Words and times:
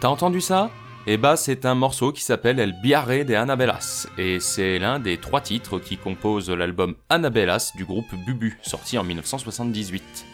T'as 0.00 0.08
entendu 0.08 0.40
ça? 0.40 0.70
Eh 1.06 1.18
bah 1.18 1.36
c'est 1.36 1.66
un 1.66 1.74
morceau 1.74 2.10
qui 2.10 2.22
s'appelle 2.22 2.58
El 2.58 2.72
Biarre 2.80 3.26
de 3.26 3.34
Anabellas, 3.34 4.06
et 4.16 4.40
c'est 4.40 4.78
l'un 4.78 4.98
des 4.98 5.18
trois 5.18 5.42
titres 5.42 5.78
qui 5.78 5.98
composent 5.98 6.50
l'album 6.50 6.94
Anabellas 7.10 7.72
du 7.76 7.84
groupe 7.84 8.14
Bubu, 8.26 8.58
sorti 8.62 8.96
en 8.96 9.04
1978. 9.04 10.29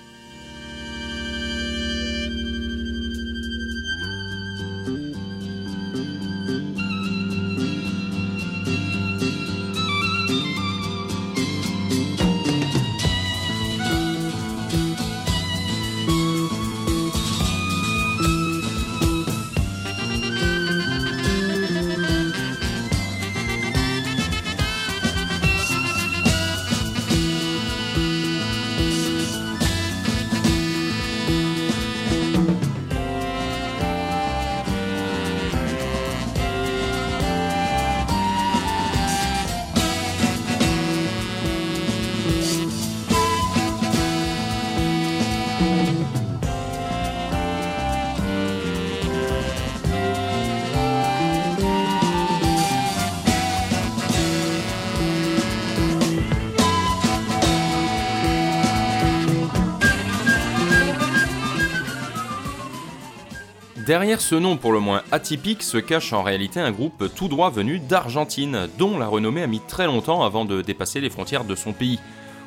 Derrière 63.87 64.21
ce 64.21 64.35
nom 64.35 64.57
pour 64.57 64.73
le 64.73 64.81
moins 64.81 65.03
atypique 65.13 65.63
se 65.63 65.79
cache 65.79 66.13
en 66.13 66.25
réalité 66.25 66.59
un 66.59 66.73
groupe 66.73 67.09
tout 67.15 67.29
droit 67.29 67.51
venu 67.51 67.79
d'Argentine, 67.79 68.69
dont 68.79 68.99
la 68.99 69.07
renommée 69.07 69.45
a 69.45 69.47
mis 69.47 69.61
très 69.61 69.87
longtemps 69.87 70.25
avant 70.25 70.45
de 70.45 70.61
dépasser 70.61 71.01
les 71.01 71.09
frontières 71.09 71.45
de 71.45 71.55
son 71.55 71.73
pays, 71.73 72.01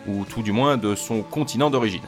ou 0.05 0.25
tout 0.25 0.43
du 0.43 0.51
moins 0.51 0.75
de 0.75 0.95
son 0.95 1.21
continent 1.21 1.69
d'origine. 1.69 2.03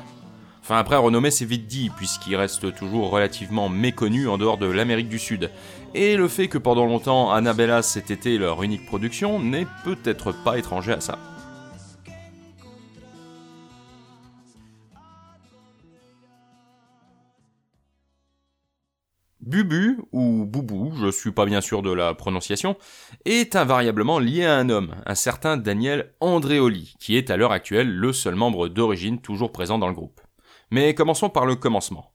Enfin 0.62 0.78
après 0.78 0.98
renommée 0.98 1.32
c'est 1.32 1.46
vite 1.46 1.66
dit, 1.66 1.90
puisqu'il 1.96 2.36
reste 2.36 2.76
toujours 2.76 3.10
relativement 3.10 3.70
méconnu 3.70 4.28
en 4.28 4.38
dehors 4.38 4.58
de 4.58 4.66
l'Amérique 4.66 5.08
du 5.08 5.18
Sud. 5.18 5.50
Et 5.96 6.18
le 6.18 6.28
fait 6.28 6.50
que 6.50 6.58
pendant 6.58 6.86
longtemps 6.86 7.32
Annabella 7.32 7.80
ait 7.80 8.14
été 8.14 8.38
leur 8.38 8.62
unique 8.64 8.86
production 8.86 9.40
n'est 9.40 9.68
peut-être 9.86 10.34
pas 10.44 10.58
étranger 10.58 10.92
à 10.92 11.00
ça. 11.00 11.18
Bubu, 19.42 19.98
ou 20.12 20.46
Boubou, 20.46 20.94
je 20.96 21.10
suis 21.10 21.32
pas 21.32 21.48
bien 21.48 21.62
sûr 21.62 21.82
de 21.82 21.92
la 21.92 22.14
prononciation, 22.14 22.78
est 23.26 23.56
invariablement 23.56 24.20
lié 24.20 24.46
à 24.46 24.56
un 24.56 24.70
homme, 24.70 24.96
un 25.08 25.16
certain 25.16 25.58
Daniel 25.58 26.14
Andreoli, 26.20 26.94
qui 27.00 27.18
est 27.18 27.32
à 27.32 27.38
l'heure 27.38 27.52
actuelle 27.52 27.92
le 27.92 28.14
seul 28.14 28.36
membre 28.36 28.68
d'origine 28.68 29.20
toujours 29.20 29.52
présent 29.52 29.80
dans 29.80 29.88
le 29.88 29.96
groupe. 29.96 30.22
Mais 30.70 30.94
commençons 30.94 31.30
par 31.30 31.48
le 31.48 31.56
commencement. 31.56 32.12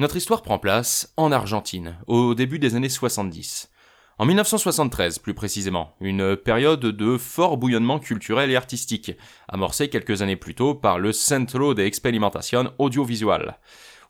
Notre 0.00 0.16
histoire 0.16 0.42
prend 0.42 0.58
place 0.58 1.12
en 1.16 1.30
Argentine, 1.30 1.96
au 2.08 2.34
début 2.34 2.58
des 2.58 2.74
années 2.74 2.88
70. 2.88 3.70
En 4.18 4.26
1973, 4.26 5.20
plus 5.20 5.34
précisément, 5.34 5.94
une 6.00 6.36
période 6.36 6.80
de 6.80 7.16
fort 7.18 7.56
bouillonnement 7.56 8.00
culturel 8.00 8.50
et 8.50 8.56
artistique, 8.56 9.12
amorcée 9.46 9.90
quelques 9.90 10.22
années 10.22 10.34
plus 10.34 10.56
tôt 10.56 10.74
par 10.74 10.98
le 10.98 11.12
Centro 11.12 11.74
de 11.74 11.84
Experimentación 11.84 12.72
Audiovisual, 12.78 13.58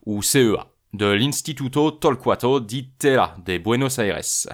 ou 0.07 0.23
CEA 0.23 0.65
de 0.93 1.05
l'Instituto 1.05 1.91
Tolcuato 1.91 2.59
di 2.59 2.89
Tela 2.97 3.35
de 3.45 3.57
Buenos 3.57 3.99
Aires. 3.99 4.47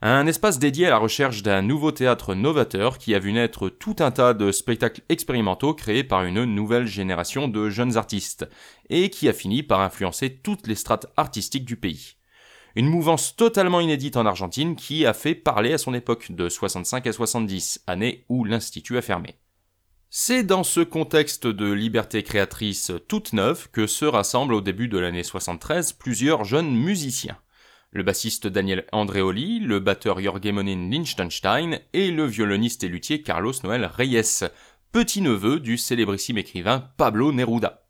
Un 0.00 0.26
espace 0.26 0.58
dédié 0.58 0.86
à 0.86 0.90
la 0.90 0.98
recherche 0.98 1.42
d'un 1.42 1.62
nouveau 1.62 1.90
théâtre 1.90 2.34
novateur 2.34 2.98
qui 2.98 3.14
a 3.14 3.18
vu 3.18 3.32
naître 3.32 3.68
tout 3.68 3.96
un 3.98 4.10
tas 4.10 4.34
de 4.34 4.52
spectacles 4.52 5.02
expérimentaux 5.08 5.74
créés 5.74 6.04
par 6.04 6.24
une 6.24 6.44
nouvelle 6.44 6.86
génération 6.86 7.48
de 7.48 7.70
jeunes 7.70 7.96
artistes, 7.96 8.48
et 8.90 9.10
qui 9.10 9.28
a 9.28 9.32
fini 9.32 9.62
par 9.62 9.80
influencer 9.80 10.36
toutes 10.36 10.66
les 10.66 10.74
strates 10.74 11.06
artistiques 11.16 11.64
du 11.64 11.76
pays. 11.76 12.14
Une 12.76 12.88
mouvance 12.88 13.34
totalement 13.34 13.80
inédite 13.80 14.16
en 14.16 14.26
Argentine 14.26 14.76
qui 14.76 15.06
a 15.06 15.14
fait 15.14 15.34
parler 15.34 15.72
à 15.72 15.78
son 15.78 15.94
époque 15.94 16.30
de 16.30 16.48
65 16.48 17.06
à 17.06 17.12
70, 17.12 17.82
année 17.86 18.24
où 18.28 18.44
l'Institut 18.44 18.98
a 18.98 19.02
fermé. 19.02 19.36
C'est 20.18 20.44
dans 20.44 20.64
ce 20.64 20.80
contexte 20.80 21.46
de 21.46 21.70
liberté 21.70 22.22
créatrice 22.22 22.90
toute 23.06 23.34
neuve 23.34 23.68
que 23.70 23.86
se 23.86 24.06
rassemblent 24.06 24.54
au 24.54 24.62
début 24.62 24.88
de 24.88 24.96
l'année 24.96 25.22
73 25.22 25.92
plusieurs 25.92 26.44
jeunes 26.44 26.74
musiciens. 26.74 27.36
Le 27.90 28.02
bassiste 28.02 28.46
Daniel 28.46 28.86
Andreoli, 28.92 29.60
le 29.60 29.78
batteur 29.78 30.18
Jorgemonin 30.18 30.88
Liechtenstein 30.88 31.80
et 31.92 32.10
le 32.10 32.24
violoniste 32.24 32.82
et 32.82 32.88
luthier 32.88 33.20
Carlos 33.20 33.52
Noel 33.62 33.84
Reyes, 33.84 34.46
petit-neveu 34.90 35.60
du 35.60 35.76
célébrissime 35.76 36.38
écrivain 36.38 36.88
Pablo 36.96 37.30
Neruda. 37.30 37.85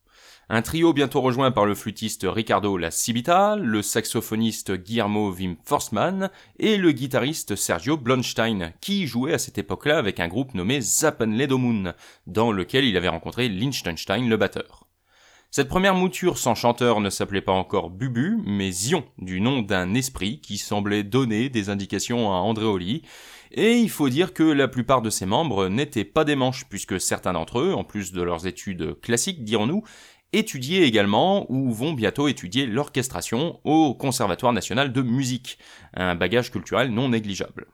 Un 0.49 0.63
trio 0.63 0.93
bientôt 0.93 1.23
rejoint 1.23 1.51
par 1.51 1.67
le 1.67 1.75
flûtiste 1.75 2.25
Ricardo 2.25 2.77
La 2.79 2.93
Cibita, 2.93 3.57
le 3.57 3.83
saxophoniste 3.83 4.71
Guillermo 4.75 5.33
Wim 5.33 5.57
Forstmann 5.65 6.31
et 6.61 6.77
le 6.77 6.93
guitariste 6.93 7.57
Sergio 7.57 7.97
Blonstein, 7.97 8.73
qui 8.81 9.09
jouait 9.09 9.33
à 9.33 9.39
cette 9.39 9.59
époque-là 9.59 9.99
avec 9.99 10.21
un 10.21 10.29
groupe 10.29 10.55
nommé 10.55 10.81
Zappenledomun, 10.81 11.95
dans 12.29 12.53
lequel 12.53 12.85
il 12.85 12.97
avait 12.97 13.09
rencontré 13.09 13.49
Liechtenstein 13.49 14.29
le 14.29 14.37
batteur. 14.37 14.87
Cette 15.51 15.69
première 15.69 15.95
mouture 15.95 16.39
sans 16.39 16.55
chanteur 16.55 17.01
ne 17.01 17.11
s'appelait 17.11 17.41
pas 17.41 17.53
encore 17.53 17.91
Bubu, 17.91 18.39
mais 18.45 18.71
Zion, 18.71 19.05
du 19.19 19.41
nom 19.41 19.63
d'un 19.63 19.95
esprit 19.95 20.41
qui 20.41 20.59
semblait 20.59 21.03
donner 21.03 21.49
des 21.49 21.71
indications 21.71 22.31
à 22.31 22.37
Andréoli, 22.37 23.03
et 23.53 23.79
il 23.79 23.89
faut 23.89 24.09
dire 24.09 24.35
que 24.35 24.43
la 24.43 24.69
plupart 24.69 25.03
de 25.03 25.09
ses 25.09 25.25
membres 25.25 25.69
n'étaient 25.69 26.05
pas 26.05 26.25
des 26.25 26.37
manches, 26.37 26.67
puisque 26.69 27.01
certains 27.01 27.33
d'entre 27.33 27.61
eux, 27.61 27.75
en 27.75 27.85
plus 27.85 28.13
de 28.13 28.23
leurs 28.23 28.47
études 28.47 29.01
classiques, 29.01 29.45
dirons-nous, 29.45 29.83
étudier 30.39 30.85
également 30.85 31.51
ou 31.51 31.73
vont 31.73 31.93
bientôt 31.93 32.29
étudier 32.29 32.67
l'orchestration 32.67 33.61
au 33.65 33.95
Conservatoire 33.95 34.53
national 34.53 34.93
de 34.93 35.03
musique, 35.03 35.59
un 35.95 36.15
bagage 36.15 36.51
culturel 36.51 36.91
non 36.91 37.09
négligeable. 37.09 37.67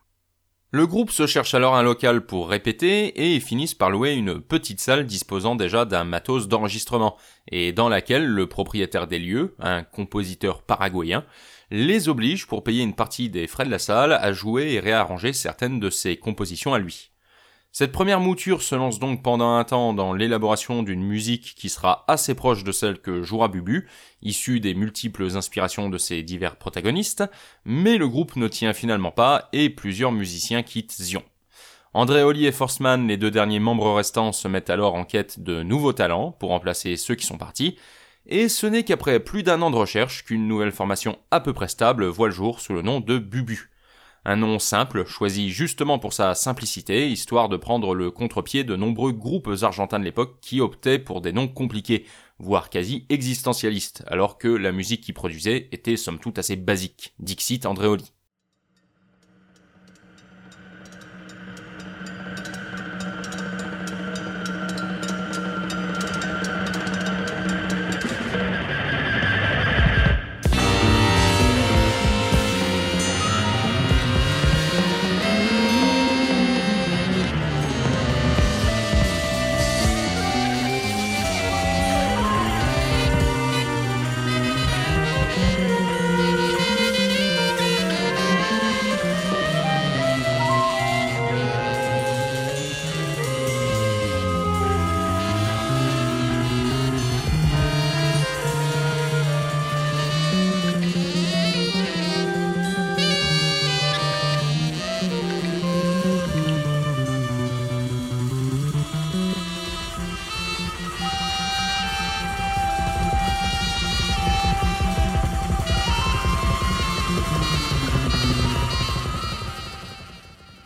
Le 0.75 0.87
groupe 0.87 1.11
se 1.11 1.26
cherche 1.26 1.53
alors 1.53 1.76
un 1.76 1.82
local 1.82 2.25
pour 2.25 2.49
répéter 2.49 3.35
et 3.35 3.41
finissent 3.41 3.75
par 3.75 3.91
louer 3.91 4.14
une 4.14 4.41
petite 4.41 4.81
salle 4.81 5.05
disposant 5.05 5.55
déjà 5.55 5.85
d'un 5.85 6.05
matos 6.05 6.49
d'enregistrement 6.49 7.19
et 7.50 7.73
dans 7.73 7.91
laquelle 7.91 8.25
le 8.25 8.47
propriétaire 8.47 9.06
des 9.06 9.19
lieux, 9.19 9.55
un 9.58 9.82
compositeur 9.82 10.62
paraguayen, 10.62 11.26
les 11.70 12.08
oblige 12.08 12.47
pour 12.47 12.65
payer 12.65 12.82
une 12.82 12.94
partie 12.94 13.29
des 13.29 13.47
frais 13.47 13.67
de 13.67 13.70
la 13.70 13.79
salle 13.79 14.12
à 14.12 14.32
jouer 14.32 14.73
et 14.73 14.81
réarranger 14.81 15.35
certaines 15.35 15.79
de 15.79 15.91
ses 15.91 16.17
compositions 16.17 16.73
à 16.73 16.79
lui. 16.79 17.12
Cette 17.75 17.93
première 17.93 18.21
mouture 18.21 18.61
se 18.61 18.75
lance 18.75 18.99
donc 18.99 19.23
pendant 19.23 19.55
un 19.55 19.65
temps 19.65 19.95
dans 19.95 20.13
l'élaboration 20.13 20.83
d'une 20.83 21.03
musique 21.03 21.55
qui 21.57 21.71
sera 21.71 22.05
assez 22.07 22.35
proche 22.35 22.65
de 22.65 22.71
celle 22.71 23.01
que 23.01 23.23
jouera 23.23 23.49
Bubu, 23.49 23.89
issue 24.21 24.61
des 24.61 24.75
multiples 24.75 25.39
inspirations 25.39 25.89
de 25.89 25.97
ses 25.97 26.23
divers 26.23 26.57
protagonistes, 26.57 27.25
mais 27.65 27.97
le 27.97 28.09
groupe 28.09 28.37
ne 28.37 28.47
tient 28.47 28.75
finalement 28.75 29.11
pas 29.11 29.49
et 29.55 29.71
plusieurs 29.71 30.13
musiciens 30.13 30.63
quittent 30.63 30.93
Zion. 30.93 31.23
André 31.95 32.23
Oli 32.23 32.45
et 32.45 32.53
Forceman, 32.53 33.09
les 33.09 33.17
deux 33.17 33.31
derniers 33.31 33.59
membres 33.59 33.95
restants, 33.95 34.33
se 34.33 34.49
mettent 34.49 34.69
alors 34.69 34.95
en 34.95 35.05
quête 35.05 35.41
de 35.41 35.63
nouveaux 35.63 35.95
talents 35.95 36.33
pour 36.33 36.51
remplacer 36.51 36.99
ceux 36.99 37.15
qui 37.15 37.25
sont 37.25 37.39
partis, 37.39 37.79
et 38.27 38.51
ce 38.51 38.67
n'est 38.67 38.83
qu'après 38.83 39.19
plus 39.19 39.43
d'un 39.43 39.63
an 39.63 39.71
de 39.71 39.77
recherche 39.77 40.25
qu'une 40.25 40.47
nouvelle 40.47 40.73
formation 40.73 41.19
à 41.31 41.41
peu 41.41 41.55
près 41.55 41.69
stable 41.69 42.05
voit 42.05 42.29
le 42.29 42.35
jour 42.35 42.61
sous 42.61 42.75
le 42.75 42.83
nom 42.83 43.01
de 43.01 43.17
Bubu. 43.17 43.72
Un 44.25 44.37
nom 44.37 44.61
simple, 44.61 45.05
choisi 45.05 45.51
justement 45.51 45.99
pour 45.99 46.13
sa 46.13 46.37
simplicité, 46.37 47.11
histoire 47.11 47.49
de 47.49 47.57
prendre 47.57 47.93
le 47.93 48.13
contre-pied 48.13 48.63
de 48.63 48.77
nombreux 48.77 49.11
groupes 49.11 49.51
argentins 49.63 49.99
de 49.99 50.05
l'époque 50.05 50.39
qui 50.41 50.61
optaient 50.61 51.01
pour 51.01 51.21
des 51.21 51.33
noms 51.33 51.49
compliqués, 51.49 52.07
voire 52.39 52.71
quasi 52.71 53.05
existentialistes, 53.09 54.05
alors 54.07 54.39
que 54.39 54.47
la 54.47 54.71
musique 54.71 55.01
qu'ils 55.01 55.15
produisaient 55.15 55.69
était 55.73 55.97
somme 55.97 56.21
toute 56.21 56.39
assez 56.39 56.55
basique. 56.55 57.15
Dixit 57.19 57.67
Andréoli. 57.67 58.13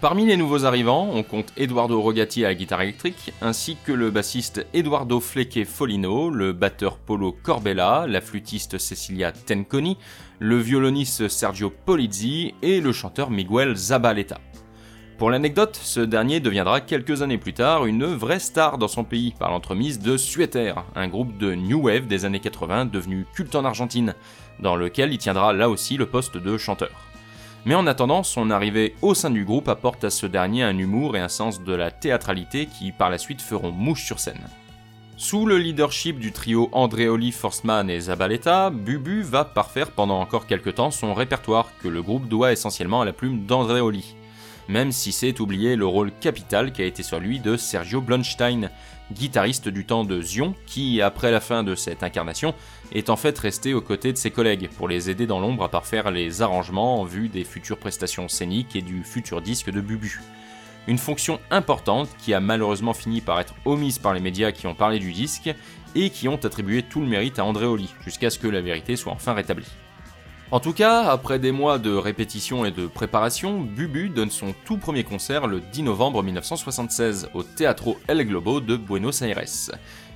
Parmi 0.08 0.25
les 0.25 0.37
nouveaux 0.37 0.64
arrivants, 0.64 1.11
on 1.12 1.25
compte 1.25 1.53
Eduardo 1.56 2.00
Rogati 2.00 2.44
à 2.44 2.49
la 2.49 2.55
guitare 2.55 2.82
électrique, 2.82 3.32
ainsi 3.43 3.76
que 3.85 3.91
le 3.91 4.12
bassiste 4.12 4.64
Eduardo 4.73 5.19
Fleque 5.19 5.67
Folino, 5.67 6.31
le 6.31 6.53
batteur 6.53 6.99
Polo 6.99 7.32
Corbella, 7.32 8.06
la 8.06 8.20
flûtiste 8.20 8.79
Cecilia 8.79 9.32
Tenconi, 9.32 9.99
le 10.38 10.58
violoniste 10.58 11.26
Sergio 11.26 11.70
Polizzi 11.70 12.55
et 12.62 12.81
le 12.81 12.93
chanteur 12.93 13.31
Miguel 13.31 13.75
Zabaleta. 13.75 14.38
Pour 15.19 15.32
l'anecdote, 15.32 15.76
ce 15.82 15.99
dernier 15.99 16.38
deviendra 16.38 16.81
quelques 16.81 17.23
années 17.23 17.37
plus 17.37 17.55
tard 17.55 17.85
une 17.85 18.05
vraie 18.05 18.38
star 18.38 18.79
dans 18.79 18.87
son 18.87 19.02
pays 19.02 19.35
par 19.37 19.50
l'entremise 19.50 19.99
de 19.99 20.17
Suéter, 20.17 20.75
un 20.94 21.09
groupe 21.09 21.37
de 21.37 21.56
New 21.56 21.82
Wave 21.82 22.06
des 22.06 22.25
années 22.25 22.38
80 22.38 22.85
devenu 22.85 23.26
culte 23.35 23.56
en 23.56 23.64
Argentine, 23.64 24.14
dans 24.61 24.76
lequel 24.76 25.12
il 25.12 25.19
tiendra 25.19 25.52
là 25.52 25.69
aussi 25.69 25.97
le 25.97 26.06
poste 26.06 26.37
de 26.37 26.56
chanteur 26.56 26.93
mais 27.66 27.74
en 27.74 27.86
attendant, 27.86 28.22
son 28.22 28.50
arrivée 28.50 28.94
au 29.02 29.12
sein 29.12 29.28
du 29.28 29.44
groupe 29.44 29.68
apporte 29.68 30.04
à 30.04 30.10
ce 30.10 30.24
dernier 30.24 30.62
un 30.62 30.78
humour 30.78 31.16
et 31.16 31.20
un 31.20 31.28
sens 31.28 31.62
de 31.62 31.74
la 31.74 31.90
théâtralité 31.90 32.66
qui 32.66 32.92
par 32.92 33.10
la 33.10 33.18
suite 33.18 33.42
feront 33.42 33.72
mouche 33.72 34.04
sur 34.04 34.20
scène. 34.20 34.46
Sous 35.18 35.46
le 35.46 35.58
leadership 35.58 36.18
du 36.20 36.30
trio 36.30 36.68
Andréoli, 36.72 37.32
Forstman 37.32 37.90
et 37.90 38.00
Zabaleta, 38.00 38.70
Bubu 38.70 39.22
va 39.22 39.44
parfaire 39.44 39.90
pendant 39.90 40.20
encore 40.20 40.46
quelques 40.46 40.76
temps 40.76 40.90
son 40.90 41.12
répertoire 41.12 41.66
que 41.82 41.88
le 41.88 42.02
groupe 42.02 42.28
doit 42.28 42.52
essentiellement 42.52 43.02
à 43.02 43.04
la 43.04 43.12
plume 43.12 43.44
d'Andréoli 43.46 44.14
même 44.68 44.92
si 44.92 45.12
c'est 45.12 45.40
oublier 45.40 45.76
le 45.76 45.86
rôle 45.86 46.12
capital 46.20 46.72
qui 46.72 46.82
a 46.82 46.86
été 46.86 47.02
celui 47.02 47.40
de 47.40 47.56
Sergio 47.56 48.00
Blonstein, 48.00 48.70
guitariste 49.12 49.69
du 49.69 49.85
temps 49.85 50.05
de 50.05 50.20
Zion, 50.20 50.55
qui, 50.67 51.00
après 51.00 51.31
la 51.31 51.41
fin 51.41 51.62
de 51.62 51.75
cette 51.75 52.03
incarnation, 52.03 52.55
est 52.93 53.11
en 53.11 53.17
fait 53.17 53.38
resté 53.38 53.75
aux 53.75 53.81
côtés 53.81 54.12
de 54.12 54.19
ses 54.19 54.31
collègues 54.31 54.69
pour 54.76 54.88
les 54.88 55.11
aider 55.11 55.26
dans 55.26 55.40
l'ombre 55.40 55.64
à 55.64 55.71
parfaire 55.71 56.11
les 56.11 56.42
arrangements 56.42 57.00
en 57.00 57.04
vue 57.04 57.28
des 57.28 57.45
futures 57.45 57.78
prestations 57.78 58.28
scéniques 58.28 58.76
et 58.76 58.83
du 58.83 59.02
futur 59.02 59.40
disque 59.42 59.71
de 59.71 59.80
Bubu. 59.80 60.21
Une 60.88 60.99
fonction 60.99 61.40
importante 61.50 62.09
qui 62.19 62.33
a 62.33 62.40
malheureusement 62.40 62.95
fini 62.95 63.21
par 63.21 63.40
être 63.40 63.54
omise 63.64 63.99
par 63.99 64.14
les 64.14 64.21
médias 64.21 64.52
qui 64.52 64.66
ont 64.66 64.75
parlé 64.75 64.99
du 64.99 65.12
disque 65.12 65.52
et 65.97 66.11
qui 66.11 66.28
ont 66.28 66.37
attribué 66.37 66.83
tout 66.83 67.00
le 67.00 67.07
mérite 67.07 67.38
à 67.38 67.45
Andréoli, 67.45 67.92
jusqu'à 68.04 68.30
ce 68.30 68.38
que 68.38 68.47
la 68.47 68.61
vérité 68.61 68.95
soit 68.95 69.12
enfin 69.12 69.33
rétablie. 69.33 69.66
En 70.53 70.61
tout 70.61 70.73
cas, 70.73 71.03
après 71.03 71.41
des 71.41 71.50
mois 71.50 71.79
de 71.79 71.93
répétition 71.93 72.65
et 72.65 72.71
de 72.71 72.87
préparation, 72.87 73.61
Bubu 73.61 74.11
donne 74.11 74.31
son 74.31 74.55
tout 74.65 74.76
premier 74.76 75.03
concert 75.03 75.49
le 75.49 75.61
10 75.61 75.83
novembre 75.83 76.23
1976 76.23 77.31
au 77.35 77.43
Teatro 77.43 77.99
El 78.07 78.25
Globo 78.25 78.61
de 78.61 78.76
Buenos 78.76 79.23
Aires, 79.23 79.43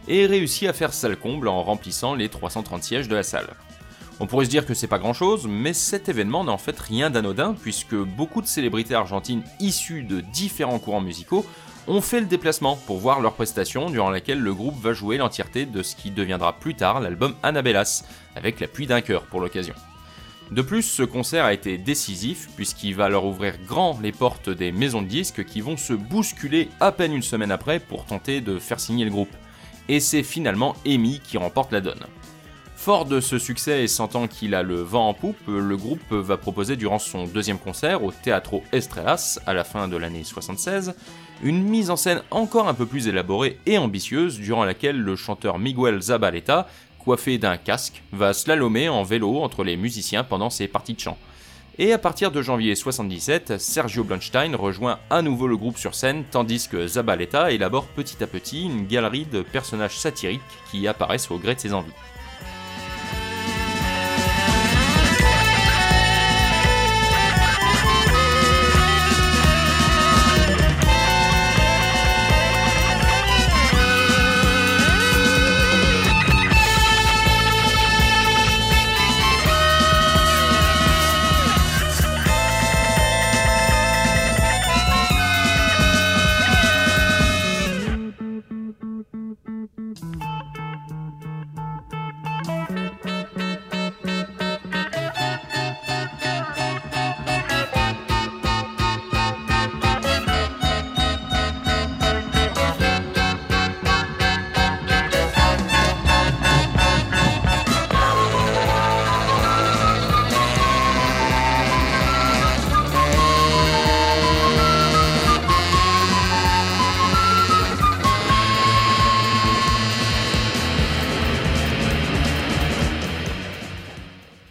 et 0.07 0.27
réussit 0.27 0.69
à 0.69 0.73
faire 0.73 0.93
salle 0.93 1.17
comble 1.17 1.49
en 1.49 1.65
remplissant 1.65 2.15
les 2.15 2.29
330 2.29 2.85
sièges 2.85 3.09
de 3.09 3.17
la 3.17 3.25
salle. 3.25 3.49
On 4.21 4.29
pourrait 4.29 4.45
se 4.45 4.51
dire 4.51 4.67
que 4.67 4.75
c'est 4.75 4.87
pas 4.87 5.01
grand 5.01 5.15
chose, 5.15 5.49
mais 5.49 5.73
cet 5.73 6.09
événement 6.09 6.45
n'a 6.45 6.53
en 6.53 6.59
fait 6.59 6.79
rien 6.79 7.11
d'anodin 7.11 7.57
puisque 7.61 7.97
beaucoup 7.97 8.41
de 8.41 8.47
célébrités 8.47 8.95
argentines 8.95 9.43
issues 9.59 10.05
de 10.05 10.21
différents 10.21 10.79
courants 10.79 11.01
musicaux 11.01 11.45
ont 11.89 12.01
fait 12.01 12.21
le 12.21 12.27
déplacement 12.27 12.77
pour 12.87 12.99
voir 12.99 13.21
leur 13.21 13.33
prestation 13.33 13.91
durant 13.91 14.11
laquelle 14.11 14.39
le 14.39 14.55
groupe 14.55 14.81
va 14.81 14.93
jouer 14.93 15.17
l'entièreté 15.17 15.67
de 15.67 15.83
ce 15.83 15.97
qui 15.97 16.13
deviendra 16.13 16.53
plus 16.53 16.77
tard 16.77 17.01
l'album 17.01 17.35
Annabellas, 17.43 18.05
avec 18.37 18.61
l'appui 18.61 18.87
d'un 18.87 19.01
chœur 19.01 19.23
pour 19.23 19.41
l'occasion. 19.41 19.75
De 20.51 20.63
plus, 20.63 20.83
ce 20.83 21.05
concert 21.05 21.45
a 21.45 21.53
été 21.53 21.79
décisif 21.79 22.49
puisqu'il 22.57 22.97
va 22.97 23.09
leur 23.09 23.25
ouvrir 23.25 23.55
grand 23.69 24.01
les 24.01 24.11
portes 24.11 24.51
des 24.51 24.73
maisons 24.73 25.01
de 25.01 25.07
disques 25.07 25.45
qui 25.45 25.61
vont 25.61 25.77
se 25.77 25.93
bousculer 25.93 26.69
à 26.81 26.91
peine 26.91 27.15
une 27.15 27.23
semaine 27.23 27.53
après 27.53 27.79
pour 27.79 28.05
tenter 28.05 28.41
de 28.41 28.59
faire 28.59 28.81
signer 28.81 29.05
le 29.05 29.13
groupe. 29.13 29.31
Et 29.89 30.01
c'est 30.01 30.25
finalement 30.25 30.75
Amy 30.85 31.21
qui 31.23 31.39
remporte 31.39 31.71
la 31.71 31.81
donne. 31.81 32.05
Fort 32.75 33.05
de 33.05 33.21
ce 33.21 33.39
succès 33.39 33.85
et 33.85 33.89
sentant 33.89 34.27
qu'il 34.27 34.55
a 34.55 34.63
le 34.63 34.81
vent 34.81 35.09
en 35.09 35.15
poupe, 35.15 35.37
le 35.47 35.77
groupe 35.77 36.13
va 36.13 36.37
proposer 36.37 36.77
durant 36.77 36.99
son 36.99 37.27
deuxième 37.27 37.59
concert 37.59 38.03
au 38.03 38.11
Teatro 38.11 38.65
Estrellas 38.73 39.39
à 39.47 39.55
la 39.55 39.65
fin 39.65 39.87
de 39.87 39.97
l'année 39.97 40.25
76 40.25 40.95
une 41.43 41.63
mise 41.63 41.91
en 41.91 41.97
scène 41.97 42.23
encore 42.31 42.69
un 42.69 42.75
peu 42.75 42.87
plus 42.87 43.09
élaborée 43.09 43.59
et 43.67 43.79
ambitieuse 43.79 44.39
durant 44.39 44.65
laquelle 44.65 45.01
le 45.01 45.17
chanteur 45.17 45.59
Miguel 45.59 46.01
Zabaleta 46.01 46.69
coiffé 47.11 47.39
d'un 47.39 47.57
casque, 47.57 48.05
va 48.13 48.33
slalomer 48.33 48.89
en 48.89 49.03
vélo 49.03 49.43
entre 49.43 49.65
les 49.65 49.77
musiciens 49.77 50.23
pendant 50.23 50.49
ses 50.49 50.69
parties 50.69 50.95
de 50.95 51.01
chant. 51.01 51.19
Et 51.77 51.93
à 51.93 51.99
partir 51.99 52.31
de 52.31 52.41
janvier 52.41 52.77
77, 52.77 53.59
Sergio 53.59 54.05
Blunstein 54.05 54.55
rejoint 54.55 55.01
à 55.11 55.21
nouveau 55.21 55.49
le 55.49 55.57
groupe 55.57 55.77
sur 55.77 55.97
scène, 55.97 56.23
tandis 56.31 56.69
que 56.69 56.87
Zabaleta 56.87 57.51
élabore 57.51 57.87
petit 57.87 58.23
à 58.23 58.29
petit 58.29 58.63
une 58.63 58.87
galerie 58.87 59.25
de 59.25 59.43
personnages 59.43 59.99
satiriques 59.99 60.41
qui 60.71 60.87
apparaissent 60.87 61.33
au 61.33 61.39
gré 61.39 61.57
de 61.57 61.59
ses 61.59 61.75
envies. 61.75 61.91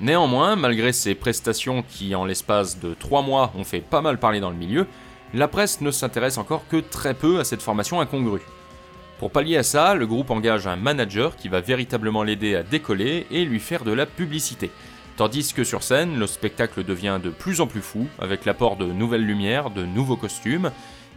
Néanmoins, 0.09 0.55
malgré 0.55 0.91
ces 0.91 1.13
prestations 1.13 1.83
qui, 1.87 2.15
en 2.15 2.25
l'espace 2.25 2.79
de 2.79 2.95
3 2.95 3.21
mois, 3.21 3.53
ont 3.55 3.63
fait 3.63 3.79
pas 3.79 4.01
mal 4.01 4.17
parler 4.17 4.39
dans 4.39 4.49
le 4.49 4.55
milieu, 4.55 4.87
la 5.35 5.47
presse 5.47 5.81
ne 5.81 5.91
s'intéresse 5.91 6.39
encore 6.39 6.67
que 6.67 6.77
très 6.77 7.13
peu 7.13 7.39
à 7.39 7.43
cette 7.43 7.61
formation 7.61 8.01
incongrue. 8.01 8.41
Pour 9.19 9.29
pallier 9.29 9.57
à 9.57 9.61
ça, 9.61 9.93
le 9.93 10.07
groupe 10.07 10.31
engage 10.31 10.65
un 10.65 10.77
manager 10.77 11.35
qui 11.35 11.47
va 11.47 11.61
véritablement 11.61 12.23
l'aider 12.23 12.55
à 12.55 12.63
décoller 12.63 13.27
et 13.29 13.45
lui 13.45 13.59
faire 13.59 13.83
de 13.83 13.91
la 13.91 14.07
publicité. 14.07 14.71
Tandis 15.15 15.53
que 15.53 15.63
sur 15.63 15.83
scène, 15.83 16.17
le 16.17 16.25
spectacle 16.25 16.83
devient 16.83 17.19
de 17.23 17.29
plus 17.29 17.61
en 17.61 17.67
plus 17.67 17.83
fou, 17.83 18.07
avec 18.17 18.45
l'apport 18.45 18.77
de 18.77 18.85
nouvelles 18.85 19.27
lumières, 19.27 19.69
de 19.69 19.85
nouveaux 19.85 20.17
costumes, 20.17 20.71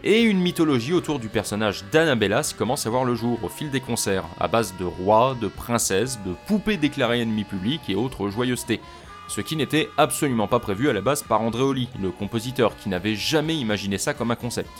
et 0.04 0.22
une 0.22 0.40
mythologie 0.40 0.92
autour 0.92 1.18
du 1.18 1.28
personnage 1.28 1.84
d'Annabellas 1.92 2.54
commence 2.56 2.86
à 2.86 2.90
voir 2.90 3.04
le 3.04 3.14
jour 3.14 3.38
au 3.42 3.48
fil 3.48 3.70
des 3.70 3.80
concerts, 3.80 4.24
à 4.40 4.48
base 4.48 4.74
de 4.78 4.84
rois, 4.84 5.36
de 5.40 5.48
princesses, 5.48 6.18
de 6.26 6.34
poupées 6.46 6.76
déclarées 6.76 7.20
ennemies 7.20 7.44
publics 7.44 7.88
et 7.88 7.94
autres 7.94 8.28
joyeusetés. 8.28 8.80
Ce 9.28 9.40
qui 9.40 9.56
n'était 9.56 9.88
absolument 9.98 10.48
pas 10.48 10.58
prévu 10.58 10.88
à 10.88 10.92
la 10.92 11.00
base 11.00 11.22
par 11.22 11.40
Andréoli, 11.40 11.88
le 12.00 12.10
compositeur, 12.10 12.76
qui 12.76 12.88
n'avait 12.88 13.14
jamais 13.14 13.56
imaginé 13.56 13.96
ça 13.96 14.12
comme 14.12 14.30
un 14.30 14.36
concept. 14.36 14.70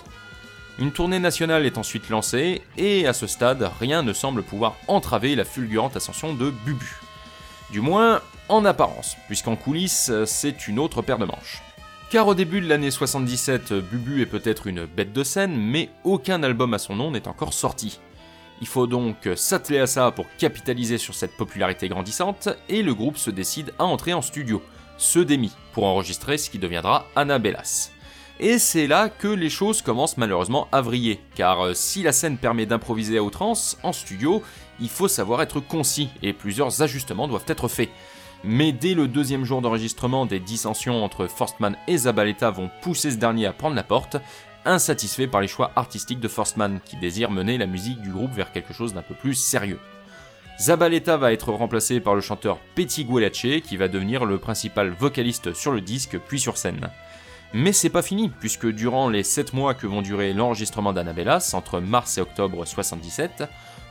Une 0.78 0.92
tournée 0.92 1.20
nationale 1.20 1.66
est 1.66 1.78
ensuite 1.78 2.08
lancée, 2.08 2.62
et 2.76 3.06
à 3.06 3.12
ce 3.12 3.26
stade, 3.26 3.70
rien 3.78 4.02
ne 4.02 4.12
semble 4.12 4.42
pouvoir 4.42 4.74
entraver 4.88 5.36
la 5.36 5.44
fulgurante 5.44 5.96
ascension 5.96 6.34
de 6.34 6.50
Bubu. 6.50 7.00
Du 7.70 7.80
moins, 7.80 8.20
en 8.48 8.64
apparence, 8.64 9.16
puisqu'en 9.28 9.56
coulisses, 9.56 10.10
c'est 10.26 10.66
une 10.68 10.78
autre 10.78 11.00
paire 11.00 11.18
de 11.18 11.24
manches. 11.24 11.62
Car 12.12 12.28
au 12.28 12.34
début 12.34 12.60
de 12.60 12.68
l'année 12.68 12.90
77, 12.90 13.72
Bubu 13.72 14.20
est 14.20 14.26
peut-être 14.26 14.66
une 14.66 14.84
bête 14.84 15.14
de 15.14 15.24
scène, 15.24 15.56
mais 15.56 15.88
aucun 16.04 16.42
album 16.42 16.74
à 16.74 16.78
son 16.78 16.94
nom 16.94 17.10
n'est 17.10 17.26
encore 17.26 17.54
sorti. 17.54 18.00
Il 18.60 18.66
faut 18.66 18.86
donc 18.86 19.30
s'atteler 19.34 19.78
à 19.78 19.86
ça 19.86 20.10
pour 20.10 20.26
capitaliser 20.36 20.98
sur 20.98 21.14
cette 21.14 21.34
popularité 21.38 21.88
grandissante, 21.88 22.50
et 22.68 22.82
le 22.82 22.92
groupe 22.92 23.16
se 23.16 23.30
décide 23.30 23.72
à 23.78 23.84
entrer 23.84 24.12
en 24.12 24.20
studio, 24.20 24.60
ce 24.98 25.20
Demi, 25.20 25.52
pour 25.72 25.84
enregistrer 25.84 26.36
ce 26.36 26.50
qui 26.50 26.58
deviendra 26.58 27.06
Annabellas. 27.16 27.92
Et 28.40 28.58
c'est 28.58 28.86
là 28.86 29.08
que 29.08 29.28
les 29.28 29.48
choses 29.48 29.80
commencent 29.80 30.18
malheureusement 30.18 30.68
à 30.70 30.82
vriller, 30.82 31.18
car 31.34 31.74
si 31.74 32.02
la 32.02 32.12
scène 32.12 32.36
permet 32.36 32.66
d'improviser 32.66 33.16
à 33.16 33.22
outrance, 33.22 33.78
en 33.82 33.94
studio, 33.94 34.42
il 34.80 34.90
faut 34.90 35.08
savoir 35.08 35.40
être 35.40 35.60
concis, 35.60 36.10
et 36.22 36.34
plusieurs 36.34 36.82
ajustements 36.82 37.26
doivent 37.26 37.46
être 37.48 37.68
faits 37.68 37.88
mais 38.44 38.72
dès 38.72 38.94
le 38.94 39.08
deuxième 39.08 39.44
jour 39.44 39.62
d'enregistrement, 39.62 40.26
des 40.26 40.40
dissensions 40.40 41.04
entre 41.04 41.26
Forstman 41.26 41.76
et 41.86 41.96
Zabaleta 41.96 42.50
vont 42.50 42.70
pousser 42.80 43.10
ce 43.10 43.16
dernier 43.16 43.46
à 43.46 43.52
prendre 43.52 43.76
la 43.76 43.84
porte, 43.84 44.16
insatisfait 44.64 45.26
par 45.26 45.40
les 45.40 45.48
choix 45.48 45.72
artistiques 45.76 46.20
de 46.20 46.28
Forstman, 46.28 46.80
qui 46.84 46.96
désire 46.96 47.30
mener 47.30 47.58
la 47.58 47.66
musique 47.66 48.00
du 48.00 48.10
groupe 48.10 48.32
vers 48.32 48.52
quelque 48.52 48.72
chose 48.72 48.94
d'un 48.94 49.02
peu 49.02 49.14
plus 49.14 49.34
sérieux. 49.34 49.78
Zabaleta 50.60 51.16
va 51.16 51.32
être 51.32 51.52
remplacé 51.52 52.00
par 52.00 52.14
le 52.14 52.20
chanteur 52.20 52.58
Petit 52.74 53.06
qui 53.62 53.76
va 53.76 53.88
devenir 53.88 54.24
le 54.24 54.38
principal 54.38 54.90
vocaliste 54.90 55.54
sur 55.54 55.72
le 55.72 55.80
disque 55.80 56.18
puis 56.28 56.38
sur 56.38 56.56
scène. 56.56 56.88
Mais 57.54 57.72
c'est 57.72 57.90
pas 57.90 58.02
fini, 58.02 58.30
puisque 58.40 58.66
durant 58.66 59.08
les 59.08 59.24
7 59.24 59.52
mois 59.52 59.74
que 59.74 59.86
vont 59.86 60.02
durer 60.02 60.32
l'enregistrement 60.32 60.92
d'Annabellas, 60.92 61.52
entre 61.54 61.80
mars 61.80 62.16
et 62.16 62.20
octobre 62.20 62.64
77, 62.64 63.44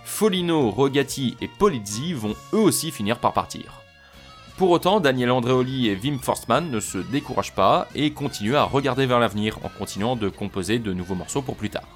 Folino, 0.03 0.71
Rogati 0.71 1.37
et 1.41 1.47
Polizzi 1.47 2.13
vont 2.13 2.35
eux 2.53 2.59
aussi 2.59 2.91
finir 2.91 3.19
par 3.19 3.33
partir. 3.33 3.80
Pour 4.61 4.69
autant, 4.69 4.99
Daniel 4.99 5.31
Andreoli 5.31 5.87
et 5.87 5.95
Wim 5.95 6.19
Forstman 6.19 6.69
ne 6.69 6.79
se 6.79 6.99
découragent 6.99 7.55
pas 7.55 7.87
et 7.95 8.11
continuent 8.11 8.53
à 8.53 8.63
regarder 8.63 9.07
vers 9.07 9.19
l'avenir 9.19 9.57
en 9.63 9.69
continuant 9.69 10.15
de 10.15 10.29
composer 10.29 10.77
de 10.77 10.93
nouveaux 10.93 11.15
morceaux 11.15 11.41
pour 11.41 11.55
plus 11.55 11.71
tard. 11.71 11.87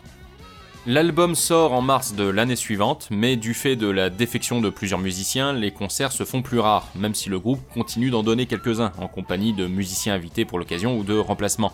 L'album 0.88 1.36
sort 1.36 1.74
en 1.74 1.84
mars 1.84 2.15
de 2.15 2.24
l'année 2.24 2.55
suivante, 2.55 3.07
mais 3.12 3.36
du 3.36 3.53
fait 3.53 3.75
de 3.75 3.88
la 3.88 4.10
défection 4.10 4.62
de 4.62 4.72
plusieurs 4.72 4.98
musiciens, 4.98 5.53
les 5.53 5.69
concerts 5.69 6.12
se 6.12 6.24
font 6.24 6.41
plus 6.41 6.57
rares, 6.57 6.88
même 6.95 7.13
si 7.13 7.29
le 7.29 7.38
groupe 7.38 7.62
continue 7.72 8.10
d'en 8.10 8.24
donner 8.24 8.48
quelques-uns, 8.48 8.93
en 8.98 9.07
compagnie 9.07 9.53
de 9.53 9.67
musiciens 9.67 10.15
invités 10.15 10.43
pour 10.43 10.57
l'occasion 10.57 10.98
ou 10.98 11.03
de 11.03 11.15
remplacements. 11.15 11.74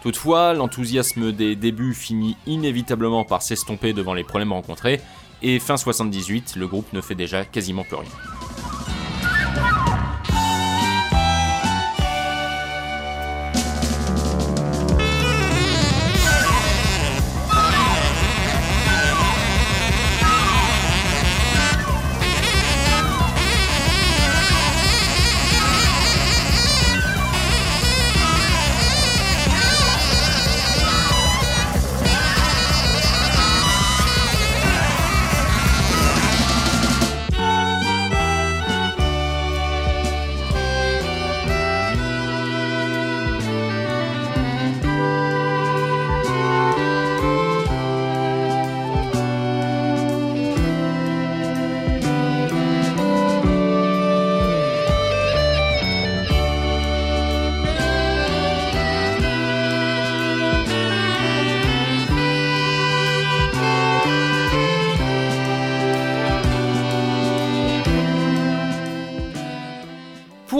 Toutefois, 0.00 0.54
l'enthousiasme 0.54 1.32
des 1.32 1.56
débuts 1.56 1.92
finit 1.92 2.36
inévitablement 2.46 3.24
par 3.24 3.42
s'estomper 3.42 3.92
devant 3.92 4.14
les 4.14 4.22
problèmes 4.22 4.52
rencontrés, 4.52 5.00
et 5.42 5.58
fin 5.58 5.76
78, 5.76 6.54
le 6.54 6.68
groupe 6.68 6.92
ne 6.92 7.00
fait 7.00 7.16
déjà 7.16 7.44
quasiment 7.44 7.82
plus 7.82 7.96
rien. 7.96 8.53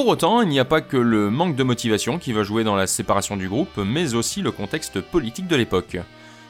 Pour 0.05 0.13
autant, 0.13 0.43
il 0.43 0.51
n'y 0.51 0.61
a 0.61 0.67
pas 0.67 0.83
que 0.83 0.99
le 0.99 1.31
manque 1.31 1.57
de 1.57 1.63
motivation 1.63 2.19
qui 2.19 2.35
va 2.35 2.43
jouer 2.43 2.63
dans 2.63 2.77
la 2.77 2.87
séparation 2.87 3.39
du 3.39 3.49
groupe, 3.49 3.79
mais 3.79 4.13
aussi 4.13 4.43
le 4.43 4.51
contexte 4.51 5.01
politique 5.01 5.47
de 5.47 5.57
l'époque. 5.57 5.97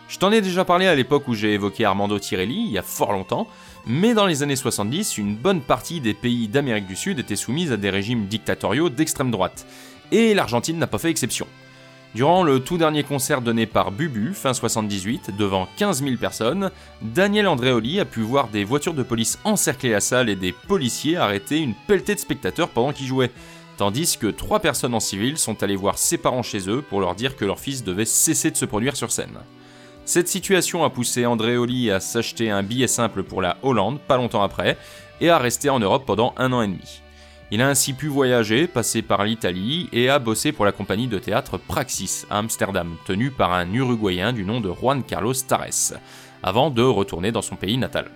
Je 0.08 0.18
t'en 0.18 0.32
ai 0.32 0.40
déjà 0.40 0.64
parlé 0.64 0.88
à 0.88 0.96
l'époque 0.96 1.28
où 1.28 1.34
j'ai 1.34 1.52
évoqué 1.52 1.84
Armando 1.84 2.18
Tirelli, 2.18 2.64
il 2.66 2.73
y 2.73 2.78
a 2.78 2.82
fort 2.82 3.12
longtemps, 3.12 3.46
mais 3.87 4.12
dans 4.12 4.26
les 4.26 4.42
années 4.42 4.56
70, 4.56 5.18
une 5.18 5.37
bonne 5.37 5.61
partie 5.61 6.00
des 6.00 6.14
pays 6.14 6.49
d'Amérique 6.49 6.88
du 6.88 6.96
Sud 6.96 7.20
étaient 7.20 7.37
soumises 7.37 7.70
à 7.70 7.76
des 7.76 7.90
régimes 7.90 8.26
dictatoriaux 8.26 8.88
d'extrême 8.88 9.30
droite, 9.30 9.66
et 10.11 10.34
l'Argentine 10.34 10.78
n'a 10.78 10.88
pas 10.88 10.99
fait 10.99 11.11
exception. 11.11 11.46
Durant 12.14 12.44
le 12.44 12.61
tout 12.61 12.78
dernier 12.78 13.02
concert 13.02 13.40
donné 13.40 13.66
par 13.66 13.90
Bubu, 13.90 14.35
fin 14.35 14.54
78, 14.54 15.37
devant 15.37 15.66
15 15.78 16.04
000 16.04 16.16
personnes, 16.16 16.71
Daniel 17.02 17.49
Andreoli 17.49 17.99
a 17.99 18.04
pu 18.04 18.21
voir 18.21 18.47
des 18.47 18.62
voitures 18.62 18.94
de 18.94 19.02
police 19.02 19.40
encercler 19.42 19.90
la 19.90 19.99
salle 19.99 20.28
et 20.28 20.37
des 20.37 20.52
policiers 20.52 21.16
arrêter 21.16 21.59
une 21.59 21.75
pelletée 21.88 22.14
de 22.14 22.21
spectateurs 22.21 22.68
pendant 22.68 22.92
qu'il 22.92 23.06
jouait. 23.06 23.33
tandis 23.76 24.16
que 24.16 24.28
trois 24.28 24.61
personnes 24.61 24.94
en 24.94 25.00
civil 25.00 25.37
sont 25.38 25.61
allées 25.64 25.75
voir 25.75 25.99
ses 25.99 26.16
parents 26.16 26.44
chez 26.44 26.71
eux 26.71 26.83
pour 26.88 27.00
leur 27.00 27.16
dire 27.16 27.35
que 27.35 27.44
leur 27.44 27.59
fils 27.59 27.83
devait 27.83 28.04
cesser 28.04 28.52
de 28.52 28.56
se 28.56 28.64
produire 28.64 28.94
sur 28.94 29.11
scène. 29.11 29.37
Cette 30.04 30.28
situation 30.28 30.85
a 30.85 30.90
poussé 30.90 31.26
Andréoli 31.26 31.90
à 31.90 31.99
s'acheter 31.99 32.49
un 32.49 32.62
billet 32.62 32.87
simple 32.87 33.25
pour 33.25 33.42
la 33.42 33.56
Hollande 33.64 33.99
pas 33.99 34.18
longtemps 34.18 34.44
après 34.44 34.78
et 35.21 35.30
à 35.30 35.38
rester 35.38 35.68
en 35.68 35.80
Europe 35.80 36.04
pendant 36.06 36.33
un 36.37 36.52
an 36.52 36.62
et 36.62 36.68
demi. 36.68 37.02
Il 37.50 37.60
a 37.60 37.68
ainsi 37.68 37.92
pu 37.92 38.08
voyager, 38.08 38.66
passer 38.66 39.02
par 39.02 39.24
l'Italie 39.24 39.88
et 39.92 40.08
a 40.08 40.18
bossé 40.18 40.50
pour 40.50 40.64
la 40.64 40.72
compagnie 40.72 41.08
de 41.08 41.18
théâtre 41.18 41.58
Praxis 41.58 42.26
à 42.30 42.38
Amsterdam, 42.38 42.96
tenue 43.06 43.30
par 43.30 43.52
un 43.52 43.70
Uruguayen 43.72 44.32
du 44.32 44.44
nom 44.44 44.60
de 44.60 44.72
Juan 44.72 45.02
Carlos 45.02 45.34
Tares, 45.46 45.98
avant 46.42 46.70
de 46.70 46.82
retourner 46.82 47.32
dans 47.32 47.42
son 47.42 47.56
pays 47.56 47.76
natal. 47.76 48.10